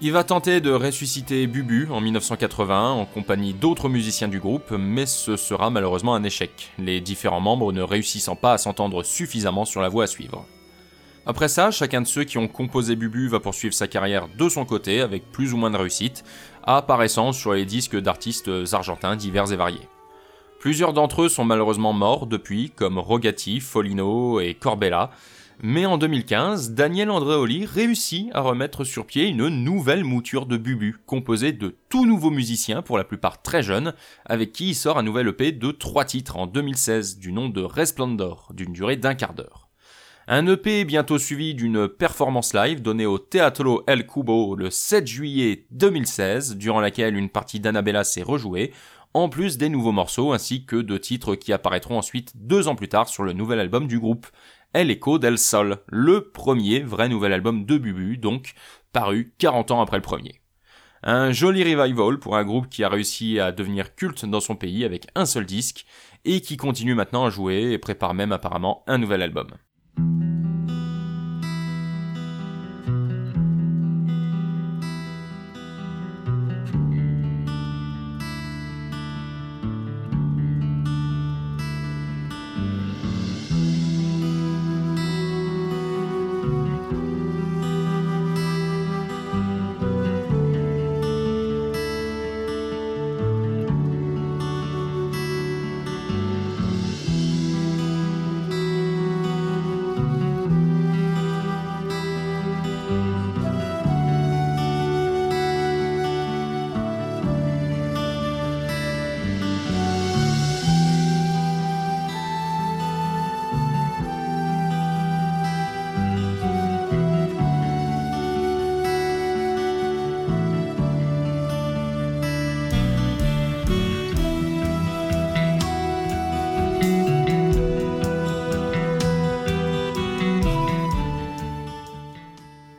Il 0.00 0.12
va 0.12 0.24
tenter 0.24 0.60
de 0.60 0.70
ressusciter 0.70 1.46
Bubu 1.46 1.88
en 1.90 2.00
1981 2.00 2.90
en 2.90 3.04
compagnie 3.06 3.54
d'autres 3.54 3.88
musiciens 3.88 4.28
du 4.28 4.40
groupe, 4.40 4.70
mais 4.70 5.06
ce 5.06 5.36
sera 5.36 5.70
malheureusement 5.70 6.14
un 6.14 6.22
échec, 6.22 6.70
les 6.78 7.00
différents 7.00 7.40
membres 7.40 7.72
ne 7.72 7.82
réussissant 7.82 8.36
pas 8.36 8.52
à 8.52 8.58
s'entendre 8.58 9.02
suffisamment 9.02 9.64
sur 9.64 9.80
la 9.80 9.88
voie 9.88 10.04
à 10.04 10.06
suivre. 10.06 10.46
Après 11.28 11.48
ça, 11.48 11.72
chacun 11.72 12.02
de 12.02 12.06
ceux 12.06 12.22
qui 12.22 12.38
ont 12.38 12.46
composé 12.46 12.94
Bubu 12.94 13.26
va 13.26 13.40
poursuivre 13.40 13.74
sa 13.74 13.88
carrière 13.88 14.28
de 14.38 14.48
son 14.48 14.64
côté 14.64 15.00
avec 15.00 15.32
plus 15.32 15.52
ou 15.52 15.56
moins 15.56 15.72
de 15.72 15.76
réussite, 15.76 16.22
apparaissant 16.62 17.32
sur 17.32 17.52
les 17.52 17.64
disques 17.64 18.00
d'artistes 18.00 18.48
argentins 18.72 19.16
divers 19.16 19.52
et 19.52 19.56
variés. 19.56 19.88
Plusieurs 20.60 20.92
d'entre 20.92 21.22
eux 21.22 21.28
sont 21.28 21.44
malheureusement 21.44 21.92
morts 21.92 22.28
depuis, 22.28 22.70
comme 22.70 23.00
Rogati, 23.00 23.58
Folino 23.58 24.38
et 24.38 24.54
Corbella, 24.54 25.10
mais 25.62 25.84
en 25.84 25.98
2015, 25.98 26.72
Daniel 26.74 27.10
Andreoli 27.10 27.66
réussit 27.66 28.28
à 28.32 28.40
remettre 28.40 28.84
sur 28.84 29.04
pied 29.04 29.26
une 29.26 29.48
nouvelle 29.48 30.04
mouture 30.04 30.46
de 30.46 30.56
Bubu, 30.56 30.96
composée 31.06 31.52
de 31.52 31.74
tout 31.88 32.06
nouveaux 32.06 32.30
musiciens, 32.30 32.82
pour 32.82 32.98
la 32.98 33.04
plupart 33.04 33.42
très 33.42 33.64
jeunes, 33.64 33.94
avec 34.26 34.52
qui 34.52 34.68
il 34.68 34.74
sort 34.74 34.96
un 34.96 35.02
nouvel 35.02 35.26
EP 35.26 35.50
de 35.50 35.72
trois 35.72 36.04
titres 36.04 36.36
en 36.36 36.46
2016, 36.46 37.18
du 37.18 37.32
nom 37.32 37.48
de 37.48 37.62
Resplendor, 37.62 38.52
d'une 38.54 38.72
durée 38.72 38.96
d'un 38.96 39.14
quart 39.14 39.34
d'heure. 39.34 39.65
Un 40.28 40.48
EP 40.48 40.84
bientôt 40.84 41.18
suivi 41.18 41.54
d'une 41.54 41.86
performance 41.86 42.52
live 42.52 42.82
donnée 42.82 43.06
au 43.06 43.16
Teatro 43.16 43.84
El 43.86 44.08
Cubo 44.08 44.56
le 44.56 44.70
7 44.70 45.06
juillet 45.06 45.66
2016, 45.70 46.56
durant 46.56 46.80
laquelle 46.80 47.16
une 47.16 47.28
partie 47.28 47.60
d'Annabella 47.60 48.02
s'est 48.02 48.24
rejouée, 48.24 48.72
en 49.14 49.28
plus 49.28 49.56
des 49.56 49.68
nouveaux 49.68 49.92
morceaux 49.92 50.32
ainsi 50.32 50.66
que 50.66 50.74
de 50.74 50.98
titres 50.98 51.36
qui 51.36 51.52
apparaîtront 51.52 51.96
ensuite 51.96 52.32
deux 52.34 52.66
ans 52.66 52.74
plus 52.74 52.88
tard 52.88 53.08
sur 53.08 53.22
le 53.22 53.34
nouvel 53.34 53.60
album 53.60 53.86
du 53.86 54.00
groupe, 54.00 54.26
El 54.72 54.90
Eco 54.90 55.20
del 55.20 55.38
Sol, 55.38 55.78
le 55.86 56.32
premier 56.32 56.80
vrai 56.80 57.08
nouvel 57.08 57.32
album 57.32 57.64
de 57.64 57.78
Bubu, 57.78 58.18
donc 58.18 58.54
paru 58.92 59.32
40 59.38 59.70
ans 59.70 59.80
après 59.80 59.98
le 59.98 60.02
premier. 60.02 60.40
Un 61.04 61.30
joli 61.30 61.62
revival 61.62 62.18
pour 62.18 62.36
un 62.36 62.44
groupe 62.44 62.68
qui 62.68 62.82
a 62.82 62.88
réussi 62.88 63.38
à 63.38 63.52
devenir 63.52 63.94
culte 63.94 64.24
dans 64.24 64.40
son 64.40 64.56
pays 64.56 64.84
avec 64.84 65.06
un 65.14 65.24
seul 65.24 65.46
disque 65.46 65.86
et 66.24 66.40
qui 66.40 66.56
continue 66.56 66.96
maintenant 66.96 67.26
à 67.26 67.30
jouer 67.30 67.70
et 67.70 67.78
prépare 67.78 68.12
même 68.12 68.32
apparemment 68.32 68.82
un 68.88 68.98
nouvel 68.98 69.22
album. 69.22 69.46
Música 69.98 70.75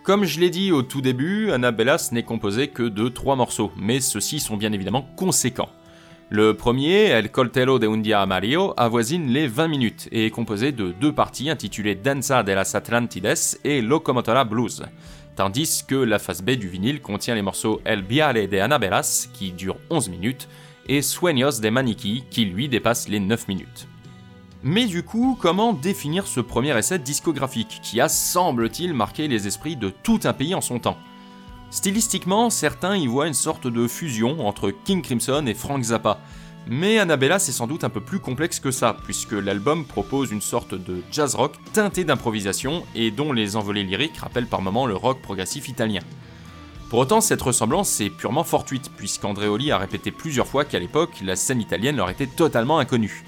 Comme 0.08 0.24
je 0.24 0.40
l'ai 0.40 0.50
dit 0.50 0.72
au 0.72 0.84
tout 0.84 1.02
début, 1.02 1.52
Annabellas 1.52 2.12
n'est 2.14 2.24
composé 2.24 2.70
que 2.70 2.84
de 2.84 3.10
trois 3.10 3.36
morceaux, 3.36 3.74
mais 3.76 4.00
ceux-ci 4.00 4.40
sont 4.40 4.56
bien 4.56 4.72
évidemment 4.72 5.06
conséquents. 5.18 5.68
Le 6.30 6.54
premier, 6.54 7.08
El 7.08 7.30
Coltello 7.30 7.78
de 7.78 7.90
un 7.90 7.98
Dia 7.98 8.26
avoisine 8.78 9.28
les 9.28 9.48
20 9.48 9.68
minutes 9.68 10.08
et 10.14 10.28
est 10.28 10.32
composé 10.32 10.72
de 10.72 10.94
deux 10.94 11.12
parties 11.12 11.50
intitulées 11.50 11.96
Danza 11.96 12.42
de 12.44 12.54
las 12.54 12.74
Atlantides 12.74 13.58
et 13.66 13.82
Locomotora 13.82 14.46
Blues, 14.46 14.86
tandis 15.36 15.84
que 15.86 15.96
la 15.96 16.20
face 16.20 16.42
B 16.42 16.52
du 16.52 16.70
vinyle 16.70 17.02
contient 17.02 17.36
les 17.36 17.42
morceaux 17.42 17.82
El 17.84 18.02
Viale 18.02 18.48
de 18.48 18.60
Annabellas, 18.60 19.28
qui 19.34 19.52
durent 19.52 19.82
11 19.90 20.08
minutes, 20.08 20.48
et 20.88 21.02
Sueños 21.02 21.60
de 21.62 21.70
Maniquí, 21.70 22.24
qui 22.30 22.46
lui 22.46 22.70
dépasse 22.70 23.10
les 23.10 23.20
9 23.20 23.50
minutes. 23.50 23.90
Mais 24.64 24.86
du 24.86 25.04
coup, 25.04 25.38
comment 25.40 25.74
définir 25.74 26.26
ce 26.26 26.40
premier 26.40 26.78
essai 26.78 26.98
discographique 27.00 27.80
qui 27.84 28.02
a, 28.02 28.10
semble-t-il, 28.10 28.94
marqué 28.94 29.28
les 29.28 29.48
esprits 29.48 29.76
de 29.76 29.90
tout 29.90 30.20
un 30.24 30.34
pays 30.34 30.56
en 30.56 30.62
son 30.62 30.80
temps? 30.80 30.98
Stylistiquement, 31.70 32.50
certains 32.50 32.96
y 32.96 33.08
voient 33.08 33.28
une 33.28 33.34
sorte 33.34 33.68
de 33.68 33.88
fusion 33.88 34.48
entre 34.48 34.72
King 34.72 35.02
Crimson 35.02 35.46
et 35.46 35.54
Frank 35.54 35.84
Zappa. 35.84 36.20
Mais 36.70 36.98
Annabella, 36.98 37.40
c'est 37.40 37.52
sans 37.52 37.68
doute 37.68 37.84
un 37.84 37.90
peu 37.90 38.02
plus 38.02 38.20
complexe 38.20 38.60
que 38.60 38.72
ça, 38.72 38.98
puisque 39.04 39.34
l'album 39.34 39.86
propose 39.86 40.32
une 40.32 40.42
sorte 40.42 40.74
de 40.74 41.02
jazz 41.12 41.36
rock 41.36 41.54
teinté 41.72 42.04
d'improvisation 42.04 42.84
et 42.96 43.12
dont 43.12 43.32
les 43.32 43.56
envolées 43.56 43.84
lyriques 43.84 44.18
rappellent 44.18 44.48
par 44.48 44.62
moments 44.62 44.86
le 44.86 44.96
rock 44.96 45.22
progressif 45.22 45.70
italien. 45.70 46.02
Pour 46.90 47.00
autant, 47.00 47.22
cette 47.22 47.42
ressemblance 47.42 48.02
est 48.02 48.10
purement 48.10 48.44
fortuite, 48.44 48.92
puisqu'Andreoli 48.98 49.72
a 49.72 49.78
répété 49.78 50.12
plusieurs 50.12 50.48
fois 50.48 50.66
qu'à 50.66 50.80
l'époque, 50.80 51.22
la 51.22 51.36
scène 51.36 51.62
italienne 51.62 51.98
leur 51.98 52.10
était 52.10 52.28
totalement 52.28 52.80
inconnue. 52.80 53.24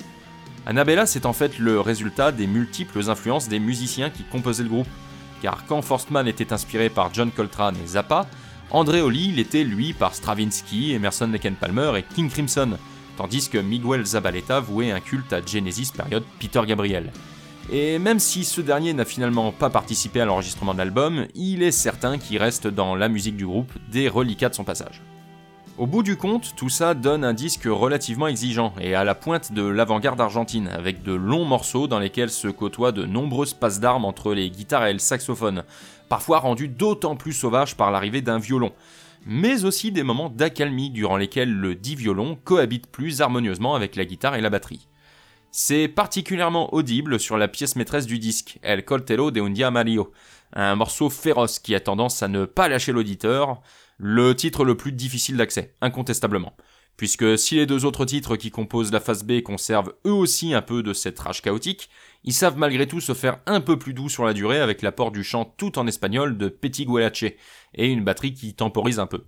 Annabella, 0.66 1.06
c'est 1.06 1.26
en 1.26 1.34
fait 1.34 1.58
le 1.58 1.80
résultat 1.80 2.32
des 2.32 2.48
multiples 2.48 3.10
influences 3.10 3.48
des 3.48 3.60
musiciens 3.60 4.10
qui 4.10 4.24
composaient 4.24 4.64
le 4.64 4.70
groupe, 4.70 4.88
car 5.42 5.66
quand 5.66 5.82
Forstman 5.82 6.28
était 6.28 6.54
inspiré 6.54 6.90
par 6.90 7.14
John 7.14 7.32
Coltrane 7.32 7.76
et 7.84 7.88
Zappa, 7.88 8.28
André 8.72 9.02
Oli 9.02 9.32
l'était 9.32 9.64
lui 9.64 9.94
par 9.94 10.14
Stravinsky, 10.14 10.94
Emerson 10.94 11.28
Lake 11.28 11.56
Palmer 11.60 11.94
et 11.98 12.04
King 12.04 12.30
Crimson, 12.30 12.78
tandis 13.18 13.50
que 13.50 13.58
Miguel 13.58 14.06
Zabaleta 14.06 14.60
vouait 14.60 14.92
un 14.92 15.00
culte 15.00 15.34
à 15.34 15.44
Genesis 15.44 15.92
période 15.96 16.24
Peter 16.40 16.62
Gabriel. 16.68 17.12
Et 17.72 18.00
même 18.00 18.20
si 18.20 18.46
ce 18.46 18.62
dernier 18.62 18.94
n'a 18.94 19.06
finalement 19.06 19.52
pas 19.52 19.70
participé 19.70 20.22
à 20.22 20.26
l'enregistrement 20.26 20.74
de 20.74 20.80
l'album, 20.80 21.28
il 21.36 21.62
est 21.62 21.72
certain 21.72 22.18
qu'il 22.18 22.38
reste 22.38 22.68
dans 22.68 22.96
la 22.96 23.10
musique 23.10 23.38
du 23.38 23.46
groupe 23.46 23.72
des 23.92 24.08
reliquats 24.08 24.50
de 24.50 24.56
son 24.56 24.64
passage. 24.64 25.02
Au 25.80 25.88
bout 25.88 26.04
du 26.04 26.18
compte, 26.18 26.58
tout 26.58 26.68
ça 26.68 26.94
donne 26.94 27.24
un 27.24 27.34
disque 27.34 27.64
relativement 27.64 28.28
exigeant 28.28 28.74
et 28.82 28.96
à 28.96 29.06
la 29.06 29.16
pointe 29.16 29.54
de 29.54 29.64
l'avant-garde 29.64 30.20
argentine, 30.20 30.68
avec 30.68 31.04
de 31.04 31.14
longs 31.14 31.46
morceaux 31.46 31.88
dans 31.88 32.00
lesquels 32.00 32.32
se 32.32 32.50
côtoient 32.50 32.92
de 32.92 33.06
nombreuses 33.06 33.54
passes 33.54 33.80
d'armes 33.80 34.04
entre 34.04 34.34
les 34.34 34.50
guitares 34.50 34.88
et 34.88 34.92
le 34.92 35.00
saxophone, 35.00 35.64
parfois 36.10 36.40
rendus 36.40 36.68
d'autant 36.68 37.16
plus 37.16 37.32
sauvages 37.32 37.78
par 37.78 37.92
l'arrivée 37.92 38.22
d'un 38.22 38.40
violon, 38.40 38.74
mais 39.26 39.64
aussi 39.64 39.94
des 39.94 40.04
moments 40.04 40.28
d'accalmie 40.28 40.90
durant 40.90 41.16
lesquels 41.16 41.54
le 41.54 41.76
dit 41.76 41.96
violon 41.96 42.38
cohabite 42.44 42.88
plus 42.88 43.22
harmonieusement 43.22 43.74
avec 43.74 43.96
la 43.96 44.04
guitare 44.04 44.36
et 44.36 44.42
la 44.42 44.50
batterie. 44.50 44.90
C'est 45.50 45.88
particulièrement 45.88 46.74
audible 46.74 47.22
sur 47.22 47.38
la 47.38 47.48
pièce 47.48 47.78
maîtresse 47.78 48.06
du 48.06 48.20
disque, 48.20 48.60
El 48.64 48.84
Coltello 48.84 49.32
de 49.32 49.40
un 49.40 49.50
Dia 49.50 49.72
Mario, 49.72 50.12
un 50.52 50.76
morceau 50.76 51.10
féroce 51.10 51.58
qui 51.58 51.74
a 51.74 51.80
tendance 51.80 52.22
à 52.22 52.28
ne 52.28 52.44
pas 52.44 52.68
lâcher 52.68 52.92
l'auditeur, 52.92 53.62
le 54.00 54.34
titre 54.34 54.64
le 54.64 54.76
plus 54.76 54.94
difficile 54.94 55.36
d'accès, 55.38 55.76
incontestablement. 55.82 56.56
Puisque 56.96 57.38
si 57.38 57.56
les 57.56 57.66
deux 57.66 57.86
autres 57.86 58.06
titres 58.06 58.38
qui 58.38 58.50
composent 58.50 58.92
la 58.92 59.00
phase 59.00 59.24
B 59.24 59.42
conservent 59.42 59.94
eux 60.06 60.14
aussi 60.14 60.54
un 60.54 60.62
peu 60.62 60.84
de 60.84 60.94
cette 60.94 61.20
rage 61.20 61.42
chaotique, 61.42 61.90
ils 62.24 62.34
savent 62.34 62.58
malgré 62.58 62.88
tout 62.88 63.02
se 63.02 63.14
faire 63.14 63.40
un 63.46 63.62
peu 63.62 63.78
plus 63.78 63.94
doux 63.94 64.10
sur 64.10 64.26
la 64.26 64.34
durée 64.34 64.60
avec 64.60 64.82
l'apport 64.82 65.12
du 65.12 65.24
chant 65.24 65.54
tout 65.58 65.78
en 65.78 65.88
espagnol 65.88 66.38
de 66.38 66.48
Petit 66.48 66.86
Guelache 66.86 67.24
et 67.24 67.88
une 67.88 68.04
batterie 68.04 68.34
qui 68.34 68.54
temporise 68.54 69.00
un 69.00 69.08
peu. 69.08 69.26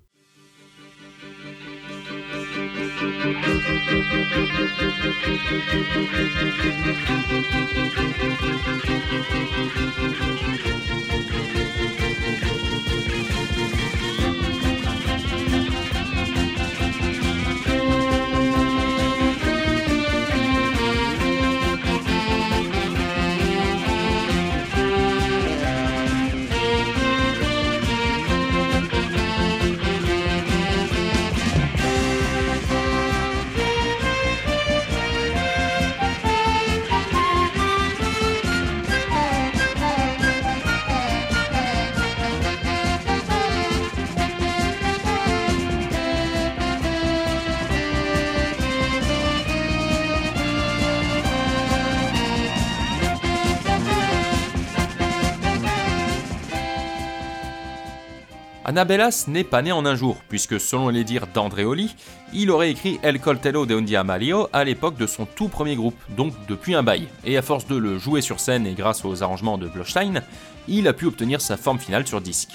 Anabellas 58.72 59.26
n'est 59.28 59.44
pas 59.44 59.62
né 59.62 59.74
en 59.74 59.86
un 59.86 59.96
jour, 59.96 60.16
puisque 60.30 60.58
selon 60.58 60.88
les 60.88 61.04
dires 61.04 61.28
d'Andreoli, 61.28 61.94
il 62.32 62.50
aurait 62.50 62.72
écrit 62.72 63.02
El 63.04 63.20
Coltello 63.20 63.66
de 63.66 63.76
un 63.76 63.82
Dia 63.82 64.06
Mario 64.06 64.48
à 64.54 64.64
l'époque 64.64 64.96
de 64.96 65.08
son 65.08 65.26
tout 65.26 65.50
premier 65.50 65.76
groupe, 65.76 65.98
donc 66.16 66.32
depuis 66.48 66.74
un 66.74 66.82
bail. 66.82 67.10
Et 67.26 67.38
à 67.38 67.42
force 67.42 67.68
de 67.68 67.76
le 67.76 67.98
jouer 67.98 68.22
sur 68.22 68.40
scène 68.40 68.66
et 68.66 68.74
grâce 68.74 69.04
aux 69.04 69.24
arrangements 69.24 69.58
de 69.58 69.68
Blochstein, 69.68 70.22
il 70.70 70.88
a 70.88 70.94
pu 70.94 71.06
obtenir 71.06 71.42
sa 71.42 71.58
forme 71.58 71.80
finale 71.80 72.08
sur 72.08 72.22
disque. 72.22 72.54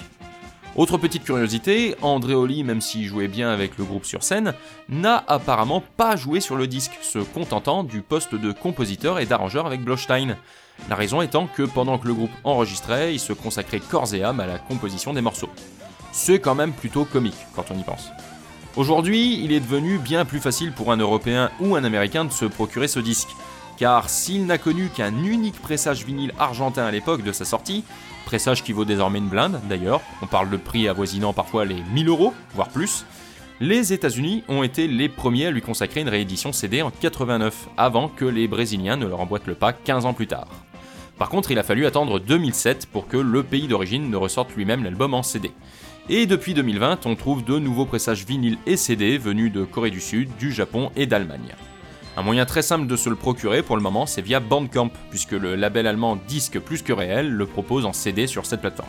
Autre 0.74 0.96
petite 0.96 1.22
curiosité, 1.22 1.96
Andreoli, 2.00 2.64
même 2.64 2.80
s'il 2.80 3.04
jouait 3.04 3.28
bien 3.28 3.50
avec 3.50 3.76
le 3.76 3.84
groupe 3.84 4.06
sur 4.06 4.22
scène, 4.22 4.54
n'a 4.88 5.22
apparemment 5.28 5.84
pas 5.98 6.16
joué 6.16 6.40
sur 6.40 6.56
le 6.56 6.66
disque, 6.66 6.98
se 7.02 7.18
contentant 7.18 7.84
du 7.84 8.00
poste 8.00 8.34
de 8.34 8.52
compositeur 8.52 9.18
et 9.18 9.26
d'arrangeur 9.26 9.66
avec 9.66 9.84
Blochstein. 9.84 10.38
La 10.88 10.96
raison 10.96 11.20
étant 11.20 11.46
que 11.46 11.64
pendant 11.64 11.98
que 11.98 12.08
le 12.08 12.14
groupe 12.14 12.32
enregistrait, 12.42 13.12
il 13.12 13.20
se 13.20 13.34
consacrait 13.34 13.80
corps 13.80 14.14
et 14.14 14.22
âme 14.22 14.40
à 14.40 14.46
la 14.46 14.58
composition 14.58 15.12
des 15.12 15.20
morceaux 15.20 15.50
c'est 16.16 16.40
quand 16.40 16.54
même 16.54 16.72
plutôt 16.72 17.04
comique 17.04 17.46
quand 17.54 17.70
on 17.70 17.78
y 17.78 17.82
pense. 17.82 18.10
Aujourd'hui, 18.74 19.38
il 19.44 19.52
est 19.52 19.60
devenu 19.60 19.98
bien 19.98 20.24
plus 20.24 20.40
facile 20.40 20.72
pour 20.72 20.90
un 20.90 20.96
Européen 20.96 21.50
ou 21.60 21.76
un 21.76 21.84
Américain 21.84 22.24
de 22.24 22.32
se 22.32 22.46
procurer 22.46 22.88
ce 22.88 23.00
disque, 23.00 23.28
car 23.76 24.08
s'il 24.08 24.46
n'a 24.46 24.56
connu 24.56 24.88
qu'un 24.88 25.14
unique 25.22 25.60
pressage 25.60 26.06
vinyle 26.06 26.32
argentin 26.38 26.84
à 26.84 26.90
l'époque 26.90 27.22
de 27.22 27.32
sa 27.32 27.44
sortie, 27.44 27.84
pressage 28.24 28.64
qui 28.64 28.72
vaut 28.72 28.86
désormais 28.86 29.18
une 29.18 29.28
blinde 29.28 29.60
d'ailleurs, 29.68 30.00
on 30.22 30.26
parle 30.26 30.48
de 30.48 30.56
prix 30.56 30.88
avoisinant 30.88 31.34
parfois 31.34 31.66
les 31.66 31.82
1000 31.92 32.08
euros, 32.08 32.32
voire 32.54 32.68
plus, 32.68 33.04
les 33.60 33.92
États-Unis 33.92 34.42
ont 34.48 34.62
été 34.62 34.88
les 34.88 35.10
premiers 35.10 35.46
à 35.46 35.50
lui 35.50 35.62
consacrer 35.62 36.00
une 36.00 36.08
réédition 36.08 36.52
CD 36.52 36.80
en 36.80 36.90
89, 36.90 37.68
avant 37.76 38.08
que 38.08 38.24
les 38.24 38.48
Brésiliens 38.48 38.96
ne 38.96 39.06
leur 39.06 39.20
emboîtent 39.20 39.46
le 39.46 39.54
pas 39.54 39.74
15 39.74 40.06
ans 40.06 40.14
plus 40.14 40.26
tard. 40.26 40.48
Par 41.18 41.28
contre, 41.28 41.50
il 41.50 41.58
a 41.58 41.62
fallu 41.62 41.86
attendre 41.86 42.20
2007 42.20 42.86
pour 42.86 43.06
que 43.06 43.16
le 43.16 43.42
pays 43.42 43.68
d'origine 43.68 44.10
ne 44.10 44.16
ressorte 44.16 44.54
lui-même 44.54 44.84
l'album 44.84 45.14
en 45.14 45.22
CD. 45.22 45.52
Et 46.08 46.26
depuis 46.26 46.54
2020, 46.54 47.04
on 47.06 47.16
trouve 47.16 47.44
de 47.44 47.58
nouveaux 47.58 47.84
pressages 47.84 48.24
vinyles 48.24 48.58
et 48.64 48.76
CD 48.76 49.18
venus 49.18 49.52
de 49.52 49.64
Corée 49.64 49.90
du 49.90 50.00
Sud, 50.00 50.28
du 50.38 50.52
Japon 50.52 50.92
et 50.94 51.06
d'Allemagne. 51.06 51.56
Un 52.16 52.22
moyen 52.22 52.46
très 52.46 52.62
simple 52.62 52.86
de 52.86 52.94
se 52.94 53.08
le 53.08 53.16
procurer 53.16 53.64
pour 53.64 53.76
le 53.76 53.82
moment, 53.82 54.06
c'est 54.06 54.22
via 54.22 54.38
Bandcamp, 54.38 54.92
puisque 55.10 55.32
le 55.32 55.56
label 55.56 55.84
allemand 55.88 56.16
Disque 56.28 56.60
Plus 56.60 56.82
que 56.82 56.92
Réel 56.92 57.28
le 57.28 57.44
propose 57.44 57.86
en 57.86 57.92
CD 57.92 58.28
sur 58.28 58.46
cette 58.46 58.60
plateforme. 58.60 58.88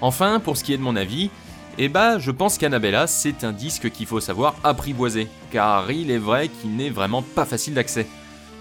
Enfin, 0.00 0.40
pour 0.40 0.56
ce 0.56 0.64
qui 0.64 0.72
est 0.72 0.78
de 0.78 0.82
mon 0.82 0.96
avis, 0.96 1.30
eh 1.78 1.88
bah, 1.88 2.18
je 2.18 2.32
pense 2.32 2.58
qu'Annabella, 2.58 3.06
c'est 3.06 3.44
un 3.44 3.52
disque 3.52 3.90
qu'il 3.90 4.06
faut 4.06 4.20
savoir 4.20 4.56
apprivoiser, 4.64 5.28
car 5.52 5.92
il 5.92 6.10
est 6.10 6.18
vrai 6.18 6.48
qu'il 6.48 6.74
n'est 6.74 6.90
vraiment 6.90 7.22
pas 7.22 7.44
facile 7.44 7.74
d'accès. 7.74 8.08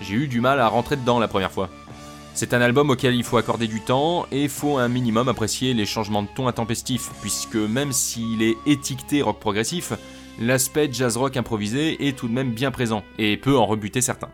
J'ai 0.01 0.13
eu 0.13 0.27
du 0.27 0.39
mal 0.39 0.59
à 0.59 0.67
rentrer 0.67 0.97
dedans 0.97 1.17
la 1.17 1.27
première 1.27 1.51
fois. 1.51 1.69
C'est 2.33 2.53
un 2.53 2.61
album 2.61 2.89
auquel 2.89 3.13
il 3.13 3.23
faut 3.23 3.37
accorder 3.37 3.67
du 3.67 3.81
temps 3.81 4.25
et 4.31 4.47
faut 4.47 4.77
un 4.77 4.87
minimum 4.87 5.27
apprécier 5.27 5.73
les 5.73 5.85
changements 5.85 6.23
de 6.23 6.29
ton 6.33 6.47
intempestifs, 6.47 7.11
puisque 7.21 7.55
même 7.55 7.91
s'il 7.91 8.41
est 8.41 8.57
étiqueté 8.65 9.21
rock 9.21 9.39
progressif, 9.39 9.93
l'aspect 10.39 10.89
jazz 10.91 11.17
rock 11.17 11.37
improvisé 11.37 12.07
est 12.07 12.17
tout 12.17 12.27
de 12.27 12.33
même 12.33 12.51
bien 12.51 12.71
présent 12.71 13.03
et 13.19 13.37
peut 13.37 13.57
en 13.57 13.65
rebuter 13.65 14.01
certains. 14.01 14.31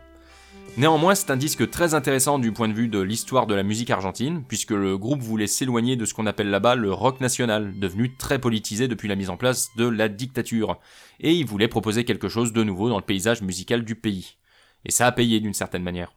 Néanmoins, 0.77 1.15
c'est 1.15 1.31
un 1.31 1.37
disque 1.37 1.71
très 1.71 1.95
intéressant 1.95 2.37
du 2.37 2.51
point 2.51 2.67
de 2.67 2.73
vue 2.73 2.87
de 2.87 2.99
l'histoire 2.99 3.47
de 3.47 3.55
la 3.55 3.63
musique 3.63 3.89
argentine, 3.89 4.43
puisque 4.47 4.71
le 4.71 4.95
groupe 4.95 5.21
voulait 5.21 5.47
s'éloigner 5.47 5.95
de 5.95 6.05
ce 6.05 6.13
qu'on 6.13 6.27
appelle 6.27 6.51
là-bas 6.51 6.75
le 6.75 6.93
rock 6.93 7.19
national, 7.19 7.73
devenu 7.79 8.15
très 8.15 8.37
politisé 8.37 8.87
depuis 8.87 9.07
la 9.09 9.15
mise 9.15 9.31
en 9.31 9.37
place 9.37 9.69
de 9.75 9.87
la 9.87 10.07
dictature, 10.07 10.79
et 11.19 11.33
il 11.33 11.47
voulait 11.47 11.67
proposer 11.67 12.05
quelque 12.05 12.29
chose 12.29 12.53
de 12.53 12.63
nouveau 12.63 12.89
dans 12.89 12.97
le 12.97 13.03
paysage 13.03 13.41
musical 13.41 13.83
du 13.83 13.95
pays. 13.95 14.37
Et 14.85 14.91
ça 14.91 15.07
a 15.07 15.11
payé 15.11 15.39
d'une 15.39 15.55
certaine 15.55 15.83
manière. 15.83 16.16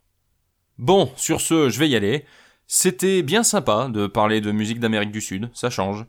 Bon, 0.80 1.12
sur 1.14 1.42
ce, 1.42 1.68
je 1.68 1.78
vais 1.78 1.90
y 1.90 1.94
aller. 1.94 2.24
C'était 2.66 3.22
bien 3.22 3.42
sympa 3.42 3.88
de 3.92 4.06
parler 4.06 4.40
de 4.40 4.50
musique 4.50 4.80
d'Amérique 4.80 5.12
du 5.12 5.20
Sud, 5.20 5.50
ça 5.52 5.68
change. 5.68 6.06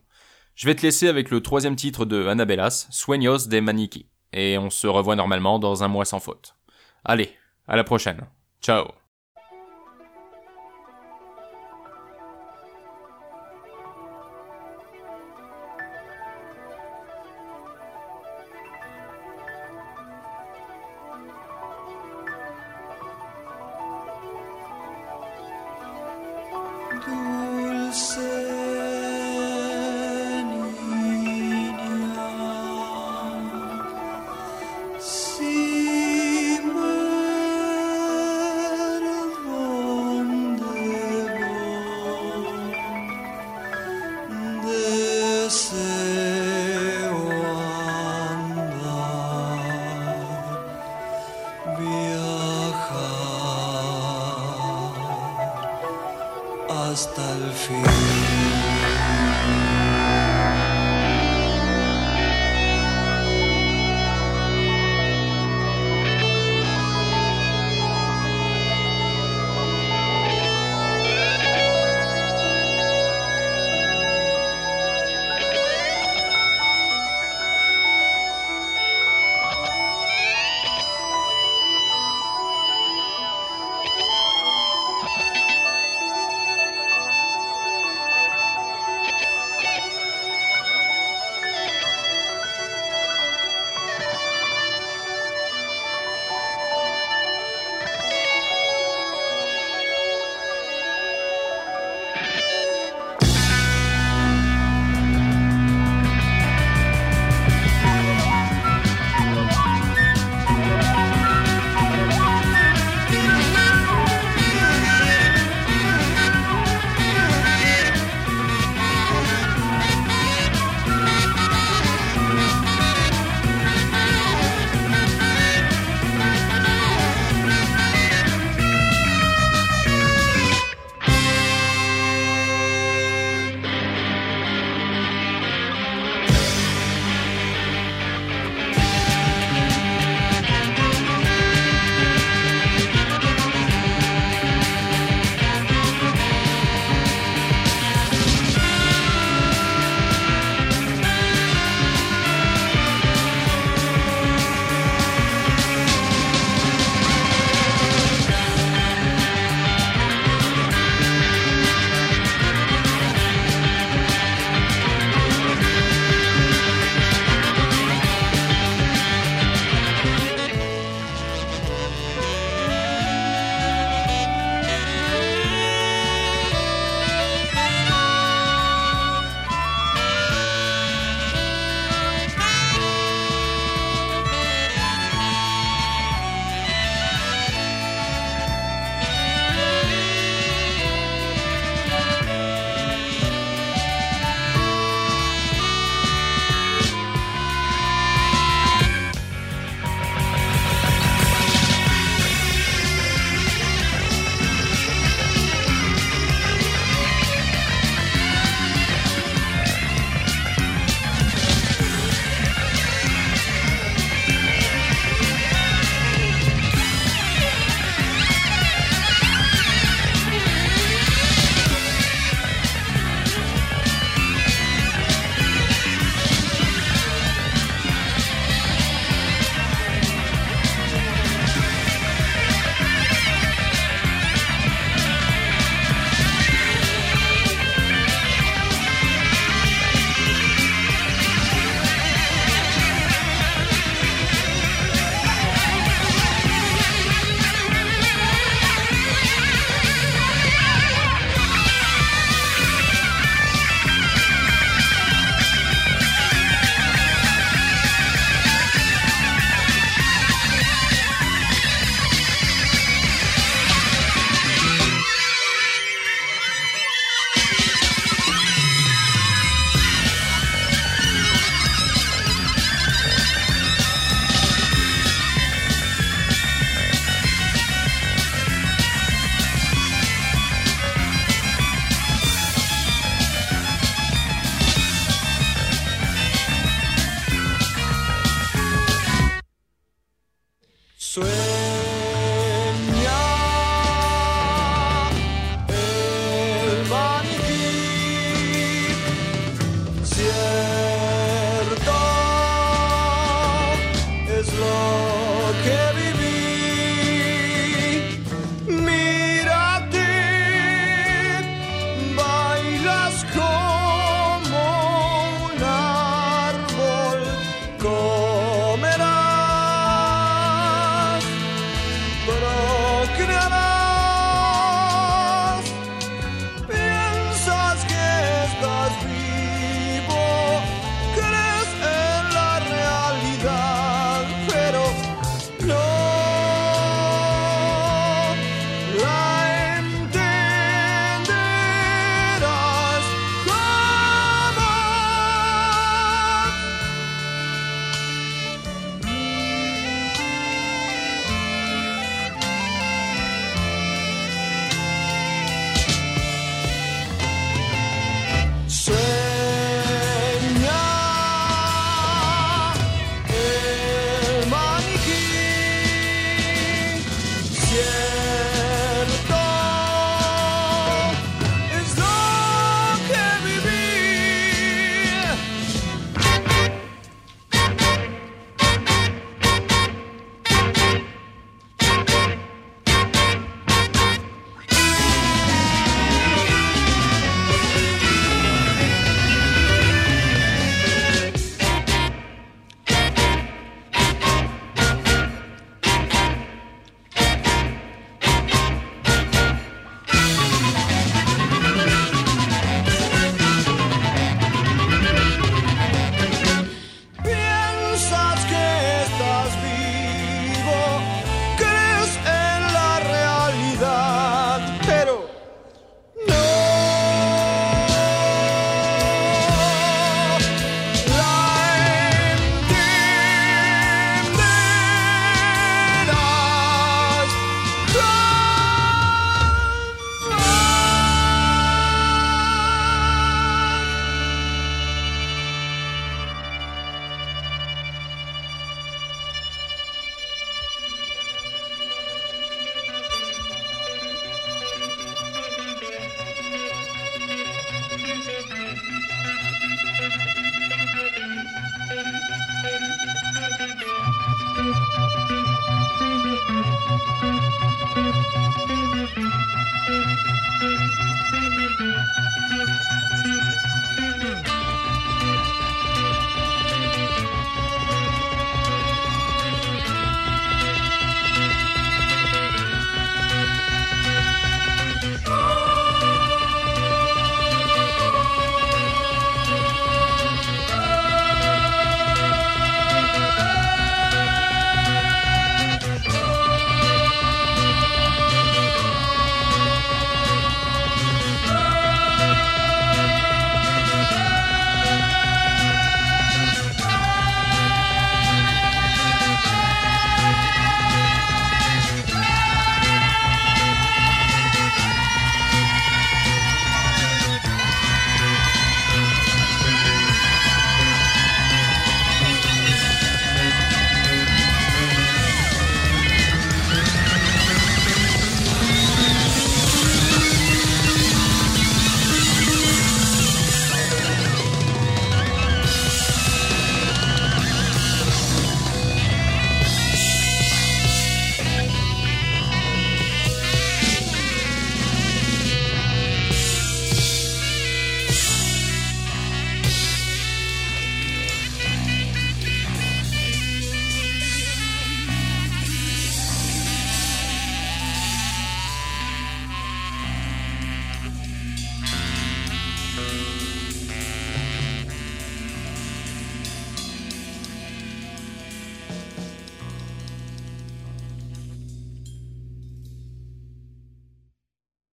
Je 0.56 0.66
vais 0.66 0.76
te 0.76 0.82
laisser 0.82 1.10
avec 1.10 1.30
le 1.30 1.42
troisième 1.42 1.76
titre 1.76 2.06
de 2.06 2.26
Annabellas, 2.28 2.88
Sueños 2.90 3.48
de 3.48 3.60
Maniki. 3.60 4.08
Et 4.32 4.58
on 4.58 4.70
se 4.70 4.88
revoit 4.88 5.18
normalement 5.18 5.60
dans 5.60 5.84
un 5.84 5.90
mois 5.90 6.06
sans 6.06 6.22
faute. 6.22 6.56
Allez, 7.04 7.36
à 7.68 7.76
la 7.76 7.84
prochaine. 7.84 8.22
Ciao 8.62 9.01